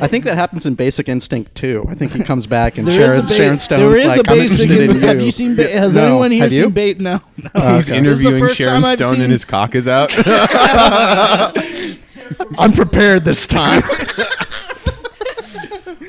[0.00, 1.86] I think that happens in Basic Instinct too.
[1.88, 4.04] I think he comes back and There is Sharon, a ba- Sharon Stone's there is
[4.04, 4.60] like, a "I'm basic.
[4.70, 5.54] interested in in- have you." you seen?
[5.54, 6.06] Ba- has No.
[6.06, 6.62] anyone here Have you?
[6.64, 7.00] seen Bait?
[7.00, 7.20] No.
[7.36, 7.50] no.
[7.54, 7.98] Oh, he's okay.
[7.98, 10.12] interviewing first Sharon time I've Stone seen- and his cock is out.
[12.58, 13.82] I'm prepared this time.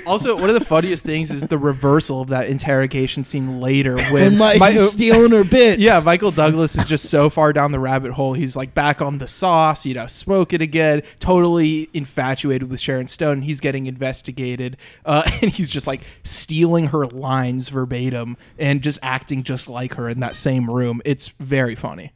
[0.09, 4.37] Also, one of the funniest things is the reversal of that interrogation scene later when
[4.39, 5.79] Mike Mi- he's stealing her bits.
[5.89, 8.33] Yeah, Michael Douglas is just so far down the rabbit hole.
[8.33, 13.43] He's like back on the sauce, you know, smoking again, totally infatuated with Sharon Stone.
[13.43, 19.43] He's getting investigated, uh, and he's just like stealing her lines verbatim and just acting
[19.43, 21.03] just like her in that same room.
[21.05, 22.13] It's very funny.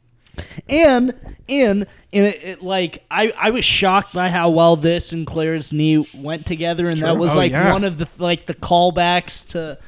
[0.68, 1.12] And
[1.48, 5.72] in in it, it, like I, I was shocked by how well this and Claire's
[5.72, 7.72] knee went together, and that was Oh, like yeah.
[7.72, 9.78] one of the like the callbacks to.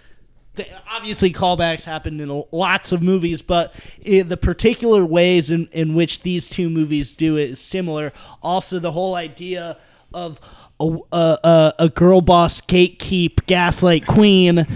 [0.55, 3.74] The, obviously, callbacks happened in lots of movies, but
[4.11, 8.11] i the particular ways in, in which these two movies do it is similar.
[8.42, 9.76] Also, the whole idea
[10.14, 10.40] of
[10.80, 14.66] a, a, a, a girl boss gatekeep gaslight queen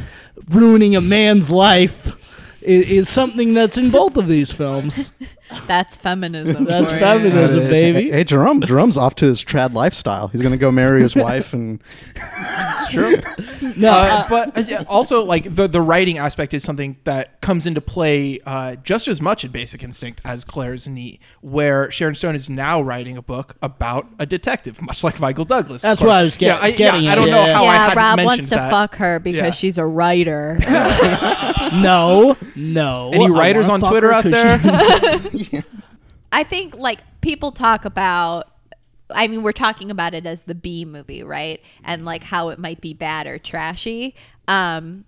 [0.51, 2.15] ruining a man's life
[2.61, 5.13] is, is something that's in both of these films.
[5.67, 6.65] That's feminism.
[6.65, 7.01] That's for you.
[7.01, 8.11] feminism, That is- baby.
[8.11, 8.61] Hey, Jerome.
[8.61, 10.29] Jerome's off to his trad lifestyle.
[10.29, 11.81] He's gonna go marry his wife, and
[12.17, 13.17] It's true.
[13.77, 17.41] No, Uh, uh, but uh, yeah, also like the the writing aspect is something that
[17.41, 22.15] comes into play uh, just as much in Basic Instinct as Claire's Knee, where Sharon
[22.15, 25.83] Stone is now writing a book about a detective, much like Michael Douglas.
[25.85, 26.09] of That's course.
[26.11, 27.19] what I was get- yeah, I, getting yeah, at.
[27.19, 27.55] I don't Yeah, know yeah.
[27.55, 28.71] how I yeah, hadn't Rob mentioned wants to that.
[28.71, 29.51] fuck her because Yeah.
[29.51, 30.59] she's a writer.
[31.73, 33.11] no, no.
[33.13, 35.65] Any I writers wanna on fuck Twitter her out 'cause she- there?
[36.33, 38.51] I think like people talk about
[39.13, 41.61] I mean we're talking about it as the B movie, right?
[41.83, 44.15] And like how it might be bad or trashy.
[44.47, 45.05] Um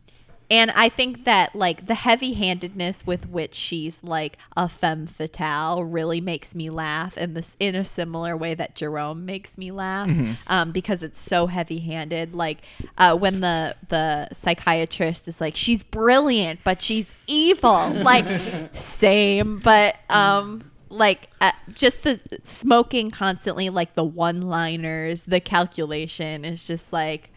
[0.53, 6.21] and I think that like the heavy-handedness with which she's like a femme fatale really
[6.21, 10.11] makes me laugh in this in a similar way that Jerome makes me laugh
[10.47, 12.35] um, because it's so heavy-handed.
[12.35, 12.59] Like
[12.99, 17.73] uh, when the the psychiatrist is like, she's brilliant, but she's evil.
[18.03, 18.27] Like
[18.75, 26.65] same, but um, like uh, just the smoking constantly, like the one-liners, the calculation is
[26.65, 27.32] just like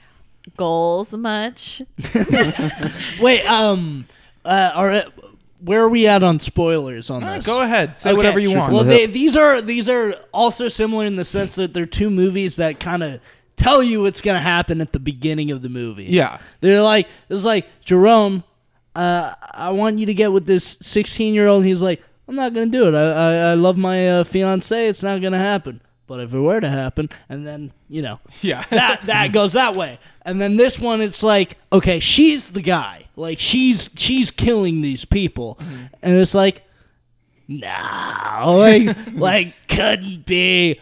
[0.58, 1.82] goals much.
[3.20, 4.06] Wait, um,
[4.43, 5.04] uh, are
[5.64, 7.46] where are we at on spoilers on Uh, this?
[7.46, 8.18] go ahead, say Okay.
[8.18, 8.74] whatever you want.
[8.74, 12.58] Well, they, these are these are also similar in the sense that they're two movies
[12.58, 13.20] that kind of
[13.58, 16.06] tell you what's gonna happen at the beginning of the movie.
[16.06, 16.39] Yeah.
[16.62, 18.43] they're like it's like Jerome,
[18.96, 21.66] uh, I want you to get with this sixteen year old.
[21.66, 22.93] He's like, I'm not gonna do it.
[22.96, 24.88] I I, I love my uh, fiance.
[24.89, 25.82] It's not gonna happen.
[26.08, 28.64] But if it were to happen, and then you know, Yeah.
[28.70, 29.99] that that goes that way.
[30.24, 33.06] And then this one, it's like, okay, she's the guy.
[33.16, 35.58] Like she's she's killing these people,
[36.01, 36.64] and it's like,
[37.47, 40.80] no, like like couldn't be.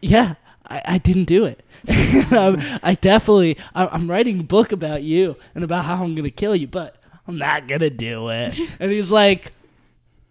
[0.00, 0.34] Yeah,
[0.66, 1.62] I, I didn't do it.
[2.30, 6.30] Um, I definitely, I, I'm writing a book about you and about how I'm gonna
[6.30, 6.94] kill you, but
[7.26, 8.56] I'm not gonna do it.
[8.78, 9.52] And he's like,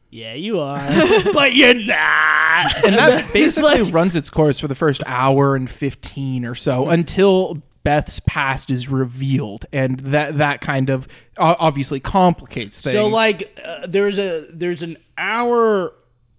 [0.10, 0.78] yeah, you are,
[1.34, 2.84] but you're not.
[2.84, 6.90] and that basically like- runs its course for the first hour and 15 or so
[6.90, 11.08] until Beth's past is revealed and that that kind of
[11.38, 12.94] uh, obviously complicates things.
[12.94, 15.94] So like uh, there's a there's an hour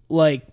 [0.07, 0.43] like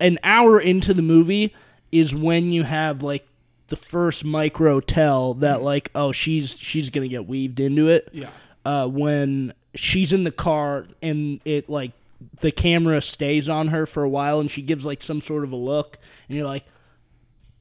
[0.00, 1.54] an hour into the movie
[1.92, 3.26] is when you have like
[3.68, 8.08] the first micro tell that like oh she's she's going to get weaved into it.
[8.12, 8.30] Yeah.
[8.64, 11.92] Uh when she's in the car and it like
[12.40, 15.52] the camera stays on her for a while and she gives like some sort of
[15.52, 15.98] a look
[16.28, 16.64] and you're like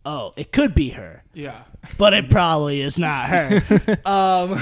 [0.05, 1.63] oh it could be her yeah.
[1.97, 3.99] but it probably is not her.
[4.05, 4.59] um,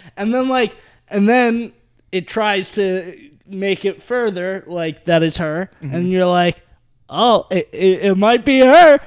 [0.16, 0.76] and then like,
[1.08, 1.72] and then
[2.10, 6.62] it tries to make it further like that it's her, and you're like,
[7.08, 8.98] oh, it, it, it might be her,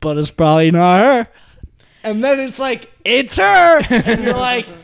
[0.00, 1.28] but it's probably not her.
[2.02, 4.66] And then it's like, it's her, and you're like.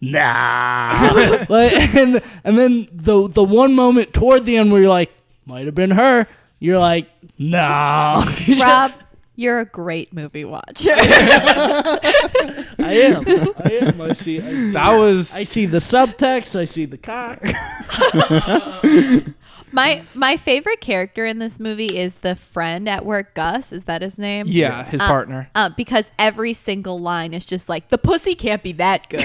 [0.00, 5.10] Nah, like, and and then the the one moment toward the end where you're like,
[5.46, 6.26] might have been her.
[6.58, 8.24] You're like, nah.
[8.60, 8.92] Rob,
[9.36, 10.92] you're a great movie watcher.
[10.96, 13.24] I am.
[13.58, 14.00] I am.
[14.00, 14.40] I see.
[14.40, 16.58] I see That was I see the subtext.
[16.58, 17.42] I see the cock.
[19.72, 23.72] my my favorite character in this movie is the friend at work, Gus.
[23.72, 24.46] Is that his name?
[24.48, 25.50] Yeah, his Uh, partner.
[25.54, 29.20] Uh, because every single line is just like the pussy can't be that good.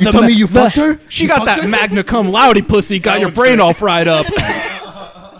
[0.00, 0.98] you tell me you fucked her.
[1.08, 4.26] She got that magna cum laude pussy, got your brain all fried up.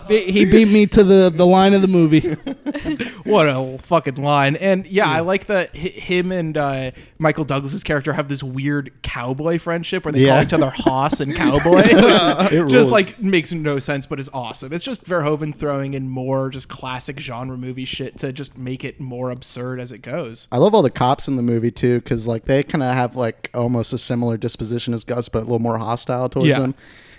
[0.07, 2.21] Be- he beat me to the, the line of the movie.
[3.23, 4.55] what a fucking line.
[4.55, 8.91] And yeah, I like that hi- him and uh, Michael Douglas's character have this weird
[9.03, 11.77] cowboy friendship where they call each other Hoss and Cowboy.
[11.83, 12.71] Which is It rules.
[12.71, 14.73] just like makes no sense, but is awesome.
[14.73, 18.99] It's just Verhoeven throwing in more just classic genre movie shit to just make it
[18.99, 20.47] more absurd as it goes.
[20.51, 23.15] I love all the cops in the movie too, because like they kind of have
[23.15, 26.59] like almost a similar disposition as Gus, but a little more hostile towards Yeah.
[26.59, 26.75] him.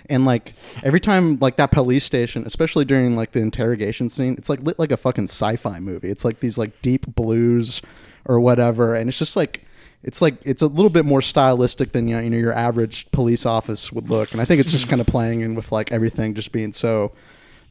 [0.09, 0.53] And like
[0.83, 4.79] every time, like that police station, especially during like the interrogation scene, it's like lit
[4.79, 6.09] like a fucking sci-fi movie.
[6.09, 7.81] It's like these like deep blues
[8.25, 9.63] or whatever, and it's just like
[10.01, 13.09] it's like it's a little bit more stylistic than you know, you know your average
[13.11, 14.31] police office would look.
[14.31, 17.11] And I think it's just kind of playing in with like everything just being so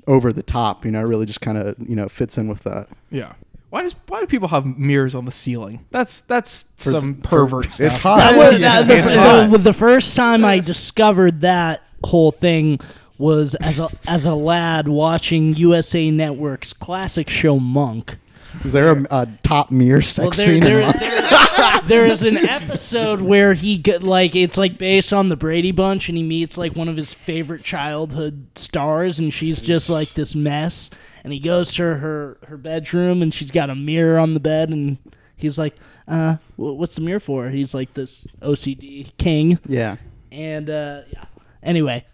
[0.06, 0.84] over the top.
[0.84, 2.88] You know, it really just kind of you know fits in with that.
[3.10, 3.32] Yeah.
[3.70, 5.84] Why does why do people have mirrors on the ceiling?
[5.90, 8.16] That's that's For some the- for- pervert it's hot.
[8.18, 9.50] That was Yeah, that- the, it's the- hot.
[9.50, 12.80] the- the first time I discovered that whole thing
[13.18, 18.16] was as a as a lad watching USA Network's classic show Monk.
[18.64, 20.56] Is there a, a top mirror sex Well, there, scene?
[20.56, 20.96] in there, Monk?
[20.98, 25.70] there, there is an episode where he get like it's like based on the Brady
[25.72, 30.14] Bunch, and he meets like one of his favorite childhood stars, and she's just like
[30.14, 30.88] this mess.
[31.24, 34.40] And he goes to her her her bedroom, and she's got a mirror on the
[34.40, 34.96] bed, and
[35.36, 35.74] he's like,
[36.06, 39.96] "Uh, what's the mirror for?" He's like this OCD king, Yeah.
[40.32, 41.24] and uh, yeah.
[41.62, 42.04] Anyway,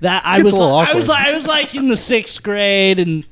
[0.00, 2.98] That I was a little I was like I was like in the sixth grade
[2.98, 3.24] and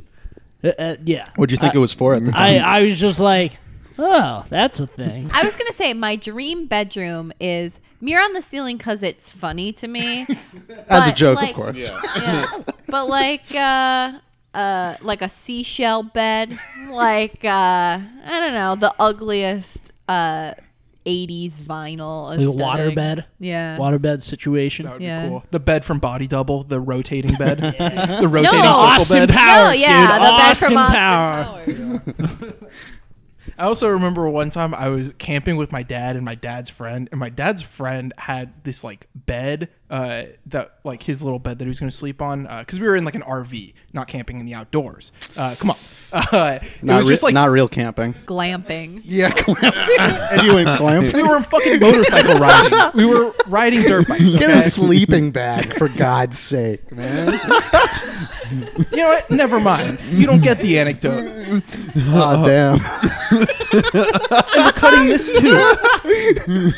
[0.62, 1.26] uh, uh, yeah.
[1.36, 2.64] What do you think I, it was for at the I time?
[2.64, 3.52] I was just like,
[3.98, 5.30] oh, that's a thing.
[5.32, 9.72] I was gonna say my dream bedroom is mirror on the ceiling because it's funny
[9.72, 10.26] to me.
[10.88, 11.76] As a joke, like- of course.
[11.76, 12.62] Yeah.
[12.88, 14.18] but like uh
[14.54, 16.58] uh like a seashell bed,
[16.90, 17.48] like uh
[18.00, 20.54] I don't know, the ugliest uh
[21.08, 22.96] 80s vinyl Like a aesthetic.
[22.98, 23.24] waterbed.
[23.40, 23.76] Yeah.
[23.78, 24.84] Waterbed situation.
[24.86, 25.22] That would Yeah.
[25.24, 25.44] be cool.
[25.50, 28.72] The bed from Body Double, the rotating bed, the rotating No.
[28.74, 29.30] circle Austin bed.
[29.30, 30.14] Powers, no, yeah, dude.
[30.14, 32.44] the bed Austin from Austin Power.
[32.44, 32.52] Powers.
[33.58, 37.08] I also remember one time I was camping with my dad and my dad's friend,
[37.10, 41.64] and my dad's friend had this like bed, uh, that like his little bed that
[41.64, 44.40] he was going to sleep on, because we were in like an RV, not camping
[44.40, 45.12] in the outdoors.
[45.36, 45.76] Uh, come on,
[46.12, 48.14] uh, it was re- just like not real camping.
[48.14, 49.00] Glamping.
[49.04, 50.32] Yeah, glamping.
[50.32, 51.14] and you went glamping.
[51.14, 52.78] we were fucking motorcycle riding.
[52.94, 54.32] We were riding dirt bikes.
[54.32, 54.58] Get okay?
[54.58, 57.32] a sleeping bag for God's sake, man.
[58.90, 59.30] You know what?
[59.30, 60.00] Never mind.
[60.10, 61.62] You don't get the anecdote.
[62.10, 62.74] God damn.
[63.30, 66.72] and we're cutting this too.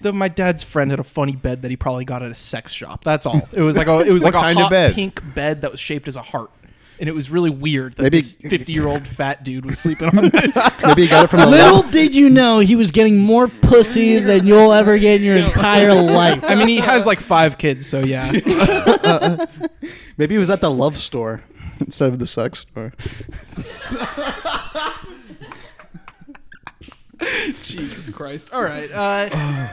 [0.00, 2.72] The, my dad's friend had a funny bed that he probably got at a sex
[2.72, 3.04] shop.
[3.04, 3.48] That's all.
[3.52, 4.94] It was like a it was like a kind of hot bed?
[4.94, 6.50] pink bed that was shaped as a heart.
[6.98, 10.56] And it was really weird that Maybe- this fifty-year-old fat dude was sleeping on this.
[10.82, 14.18] Maybe you got it from a Little did you know he was getting more pussy
[14.18, 16.42] than you'll ever get in your entire life.
[16.44, 18.32] I mean, he has like five kids, so yeah.
[20.16, 21.42] Maybe he was at the love store
[21.80, 22.94] instead of the sex store.
[27.62, 28.52] Jesus Christ.
[28.52, 28.90] All right.
[28.92, 29.68] Uh,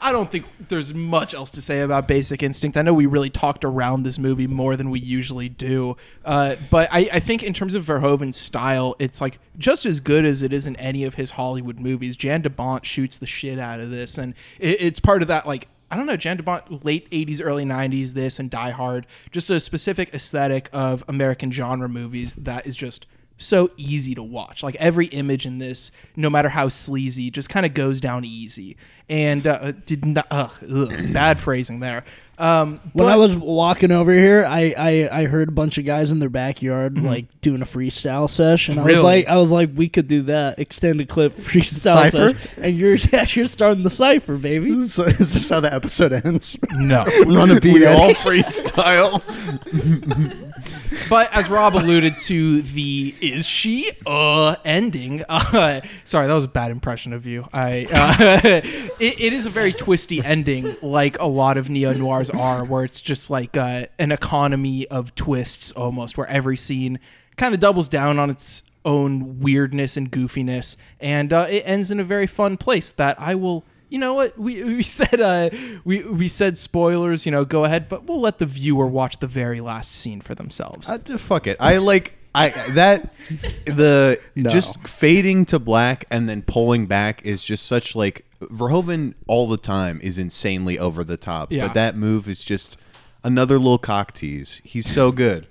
[0.00, 2.76] I don't think there's much else to say about Basic Instinct.
[2.76, 5.96] I know we really talked around this movie more than we usually do.
[6.24, 10.24] Uh, but I, I think in terms of Verhoeven's style, it's like just as good
[10.24, 12.16] as it is in any of his Hollywood movies.
[12.16, 14.18] Jan de Bont shoots the shit out of this.
[14.18, 17.40] And it, it's part of that, like, I don't know, Jan de Bont, late 80s,
[17.42, 22.66] early 90s, this and Die Hard, just a specific aesthetic of American genre movies that
[22.66, 23.06] is just
[23.38, 24.62] so easy to watch.
[24.62, 28.76] Like every image in this, no matter how sleazy, just kind of goes down easy.
[29.08, 32.04] And uh, did not ugh, ugh, bad phrasing there.
[32.36, 35.84] Um, When but- I was walking over here, I, I, I heard a bunch of
[35.84, 39.50] guys in their backyard like doing a freestyle sesh, and I was like, I was
[39.50, 42.34] like, we could do that extended clip freestyle Cypher?
[42.38, 42.96] sesh, and you're
[43.34, 44.86] you're starting the cipher, baby.
[44.86, 46.56] So is this how the episode ends?
[46.74, 47.04] no.
[47.26, 49.20] Run a beat, We all freestyle.
[51.08, 55.24] but as Rob alluded to, the is she uh ending.
[55.58, 57.46] Uh, sorry, that was a bad impression of you.
[57.52, 58.40] I uh,
[59.00, 62.84] it, it is a very twisty ending, like a lot of neo noirs are, where
[62.84, 66.98] it's just like uh, an economy of twists almost, where every scene
[67.36, 71.98] kind of doubles down on its own weirdness and goofiness, and uh, it ends in
[71.98, 73.64] a very fun place that I will.
[73.88, 75.20] You know what we, we said?
[75.20, 75.50] Uh,
[75.84, 77.24] we we said spoilers.
[77.26, 80.34] You know, go ahead, but we'll let the viewer watch the very last scene for
[80.34, 80.88] themselves.
[80.88, 81.56] Uh, fuck it.
[81.60, 83.14] I like I that
[83.64, 84.50] the No.
[84.50, 89.56] just fading to black and then pulling back is just such like Verhoeven all the
[89.56, 91.50] time is insanely over the top.
[91.52, 91.66] Yeah.
[91.66, 92.76] But that move is just
[93.24, 94.60] another little cock tease.
[94.64, 95.46] He's so good.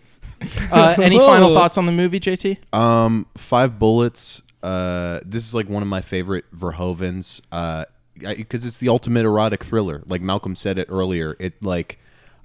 [0.71, 2.73] Uh, any final thoughts on the movie, JT?
[2.73, 4.43] Um, Five Bullets.
[4.61, 7.41] Uh, this is like one of my favorite Verhoevens.
[7.51, 7.85] Uh,
[8.19, 10.03] because it's the ultimate erotic thriller.
[10.05, 11.35] Like Malcolm said it earlier.
[11.39, 11.99] It like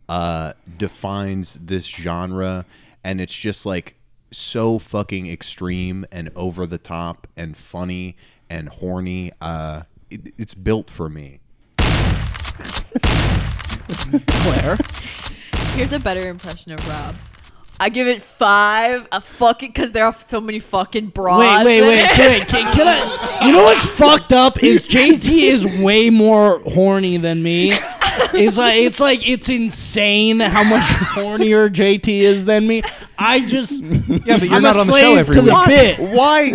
[0.08, 2.64] uh defines this genre,
[3.04, 3.96] and it's just like
[4.30, 8.16] so fucking extreme and over the top and funny
[8.50, 9.32] and horny.
[9.40, 11.40] Uh, it, it's built for me.
[14.26, 14.76] Claire.
[15.74, 17.14] Here's a better impression of Rob.
[17.82, 19.08] I give it five.
[19.10, 21.64] A fucking because there are so many fucking broads.
[21.64, 22.04] Wait, wait, in wait.
[22.04, 22.10] it.
[22.14, 23.46] Can, I- can, can I?
[23.46, 27.72] You know what's fucked up is JT is way more horny than me.
[28.34, 32.82] It's like it's like it's insane how much hornier JT is than me.
[33.18, 35.50] I just Yeah, but you're I'm not on the show every to week.
[35.50, 35.98] the bit.
[36.14, 36.50] Why?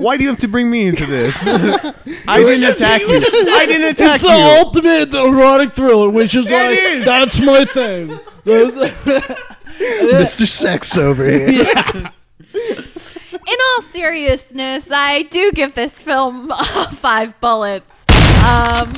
[0.00, 1.46] Why do you have to bring me into this?
[1.46, 3.08] I didn't attack you.
[3.08, 4.28] I didn't attack you.
[4.30, 7.04] It's the ultimate erotic thriller, which is It like is.
[7.04, 8.18] that's my thing.
[10.12, 10.46] Mr.
[10.46, 11.66] Sex over here.
[12.54, 18.04] In all seriousness, I do give this film uh, five bullets.
[18.42, 18.92] Um,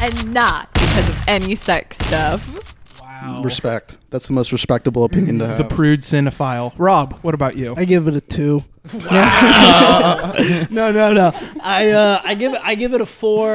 [0.00, 3.00] and not because of any sex stuff.
[3.00, 3.42] Wow.
[3.42, 3.97] Respect.
[4.10, 5.58] That's the most respectable opinion to have.
[5.58, 6.72] The prude cinephile.
[6.78, 7.74] Rob, what about you?
[7.76, 8.64] I give it a two.
[8.94, 10.34] no,
[10.70, 11.32] no, no.
[11.62, 13.54] I uh, I give it I give it a four.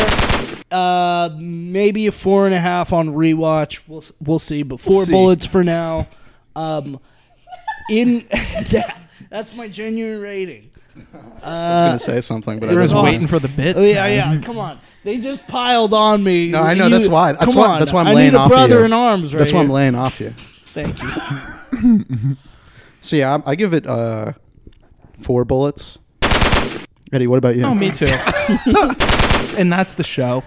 [0.69, 3.79] Uh, maybe a four and a half on rewatch.
[3.87, 4.61] We'll we'll see.
[4.63, 5.11] But 4 see.
[5.11, 6.07] bullets for now.
[6.55, 6.99] Um,
[7.89, 8.97] in that,
[9.29, 10.69] that's my genuine rating.
[10.95, 10.99] I
[11.49, 13.11] was gonna say something, but I was were didn't.
[13.13, 13.79] waiting for the bits.
[13.79, 14.39] Oh, yeah, man.
[14.39, 14.45] yeah.
[14.45, 14.79] Come on.
[15.03, 16.49] They just piled on me.
[16.51, 17.33] No, I know You- that's why.
[17.33, 17.67] That's come why.
[17.73, 17.79] on.
[17.79, 18.85] That's why I'm I laying need a off brother you.
[18.85, 19.75] in arms right That's why I'm here.
[19.75, 20.33] laying off you.
[20.67, 22.35] Thank you.
[23.01, 24.31] So yeah, I, I give it uh,
[25.23, 25.97] four bullets.
[27.11, 27.65] Eddie, what about you?
[27.65, 28.05] Oh, me too.
[29.57, 30.41] and that's the show.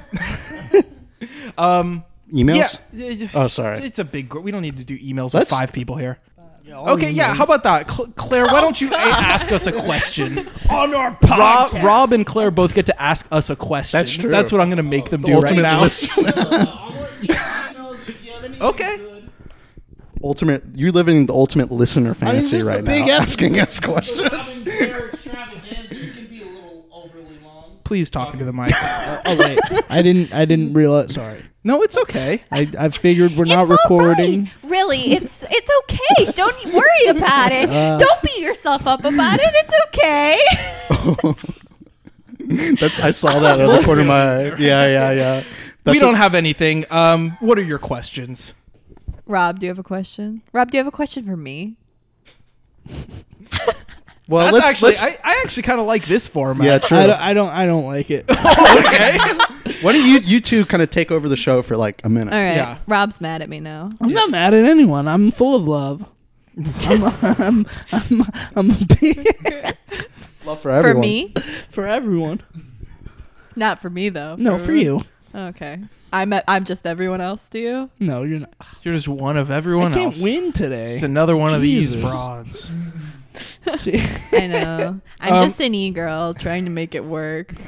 [1.59, 2.79] um, Emails?
[2.95, 3.29] Yeah.
[3.35, 3.85] Oh, sorry.
[3.85, 4.31] It's a big.
[4.31, 6.19] gr- We don't need to do emails Let's- with five people here.
[6.75, 7.33] All Okay, yeah.
[7.33, 7.37] emails.
[7.37, 8.47] How about that, Cl- Claire?
[8.47, 10.39] Why oh, don't you a- ask us a question?
[10.71, 11.83] On our podcast.
[11.83, 13.99] Rob and Claire both get to ask us a question.
[13.99, 14.31] That's true.
[14.31, 15.83] That's what I'm going to make them The do right ultimate now.
[15.83, 16.09] list-
[18.61, 19.01] Okay.
[20.23, 20.63] ultimate.
[20.75, 23.61] You live in the ultimate listener fantasy this is right a big now, ep- asking
[23.61, 24.55] us questions.
[27.87, 28.73] Please talk into the mic.
[29.29, 29.59] Oh wait,
[29.89, 30.33] I didn't.
[30.33, 31.15] I didn't realize.
[31.15, 31.43] Sorry.
[31.65, 32.43] no, it's okay.
[32.53, 34.45] I, I figured we're not It's all recording.
[34.45, 34.53] right.
[34.71, 36.31] Really, it's it's okay.
[36.33, 37.69] Don't worry about it.
[37.71, 37.99] Uh.
[37.99, 39.53] Don't beat yourself up about it.
[39.55, 40.39] It's okay.
[42.81, 43.01] That's.
[43.01, 44.23] I saw that in the corner of my.
[44.23, 44.45] eye.
[44.59, 45.43] Yeah, yeah, yeah.
[45.85, 46.85] That's we don't have anything.
[46.91, 48.55] Um, what are your questions?
[49.27, 50.43] Rob, do you have a question?
[50.53, 51.77] Rob, do you have a question for me?
[54.29, 54.69] Well, That's let's.
[54.69, 54.91] actually.
[54.91, 56.67] let's I, I actually kind of like this format.
[56.67, 56.99] yeah, true.
[56.99, 57.49] I don't, I don't.
[57.49, 58.25] I don't like it.
[58.31, 59.19] okay.
[59.83, 62.33] Why don't you you two kind of take over the show for like a minute?
[62.35, 62.57] All right.
[62.57, 62.79] Yeah.
[62.89, 63.91] Rob's mad at me now.
[64.01, 65.07] I'm not mad at anyone.
[65.07, 66.09] I'm full of love.
[66.57, 68.23] I'm, I'm, I'm,
[68.57, 69.37] I'm big
[70.47, 70.97] Love for everyone.
[70.97, 71.35] For me?
[71.71, 72.41] for everyone.
[73.55, 74.37] Not for me though.
[74.37, 75.03] No, for you.
[75.35, 75.81] Okay.
[76.13, 77.91] I'm at, I'm just everyone else to you.
[78.01, 78.55] No, you're not.
[78.83, 79.97] You're just one of everyone else.
[79.97, 80.23] I can't else.
[80.23, 80.87] win today.
[80.87, 82.11] Just another one of these Jesus.
[82.11, 82.71] broads.
[84.33, 85.01] I know.
[85.21, 87.55] I'm Um, just an e girl trying to make it work.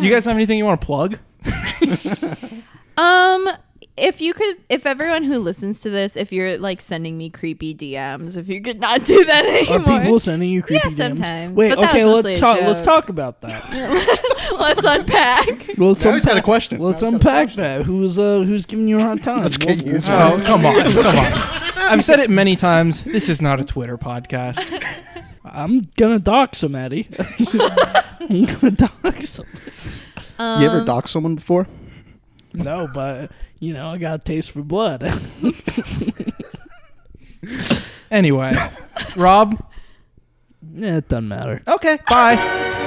[0.00, 1.18] You guys have anything you want to plug?
[2.98, 3.46] Um,
[3.96, 7.74] if you could, if everyone who listens to this, if you're like sending me creepy
[7.74, 10.00] DMs, if you could not do that Are anymore.
[10.00, 10.96] people sending you creepy Yeah, DMs?
[10.96, 11.56] sometimes.
[11.56, 12.60] Wait, But okay, let's talk.
[12.60, 14.22] Let's talk about that.
[14.58, 15.46] Let's unpack.
[15.78, 16.78] Let's Now he's got a unpack- question.
[16.80, 17.82] Let's Now he's unpack that.
[17.84, 19.42] Who's uh who's giving you a hard time?
[19.42, 21.32] Let's get We'll- used we'll- to Oh, come on, come on.
[21.90, 23.02] I've said it many times.
[23.02, 24.82] This is not a Twitter podcast.
[25.44, 27.08] I'm gonna dox him, Eddie.
[28.20, 29.46] I'm gonna dox him.
[30.38, 31.66] Um, You ever dox someone before?
[32.56, 33.30] No, but
[33.60, 35.02] you know I got a taste for blood.
[38.10, 38.54] Anyway,
[39.16, 39.62] Rob.
[40.74, 41.62] yeah, it doesn't matter.
[41.66, 42.82] Okay, bye.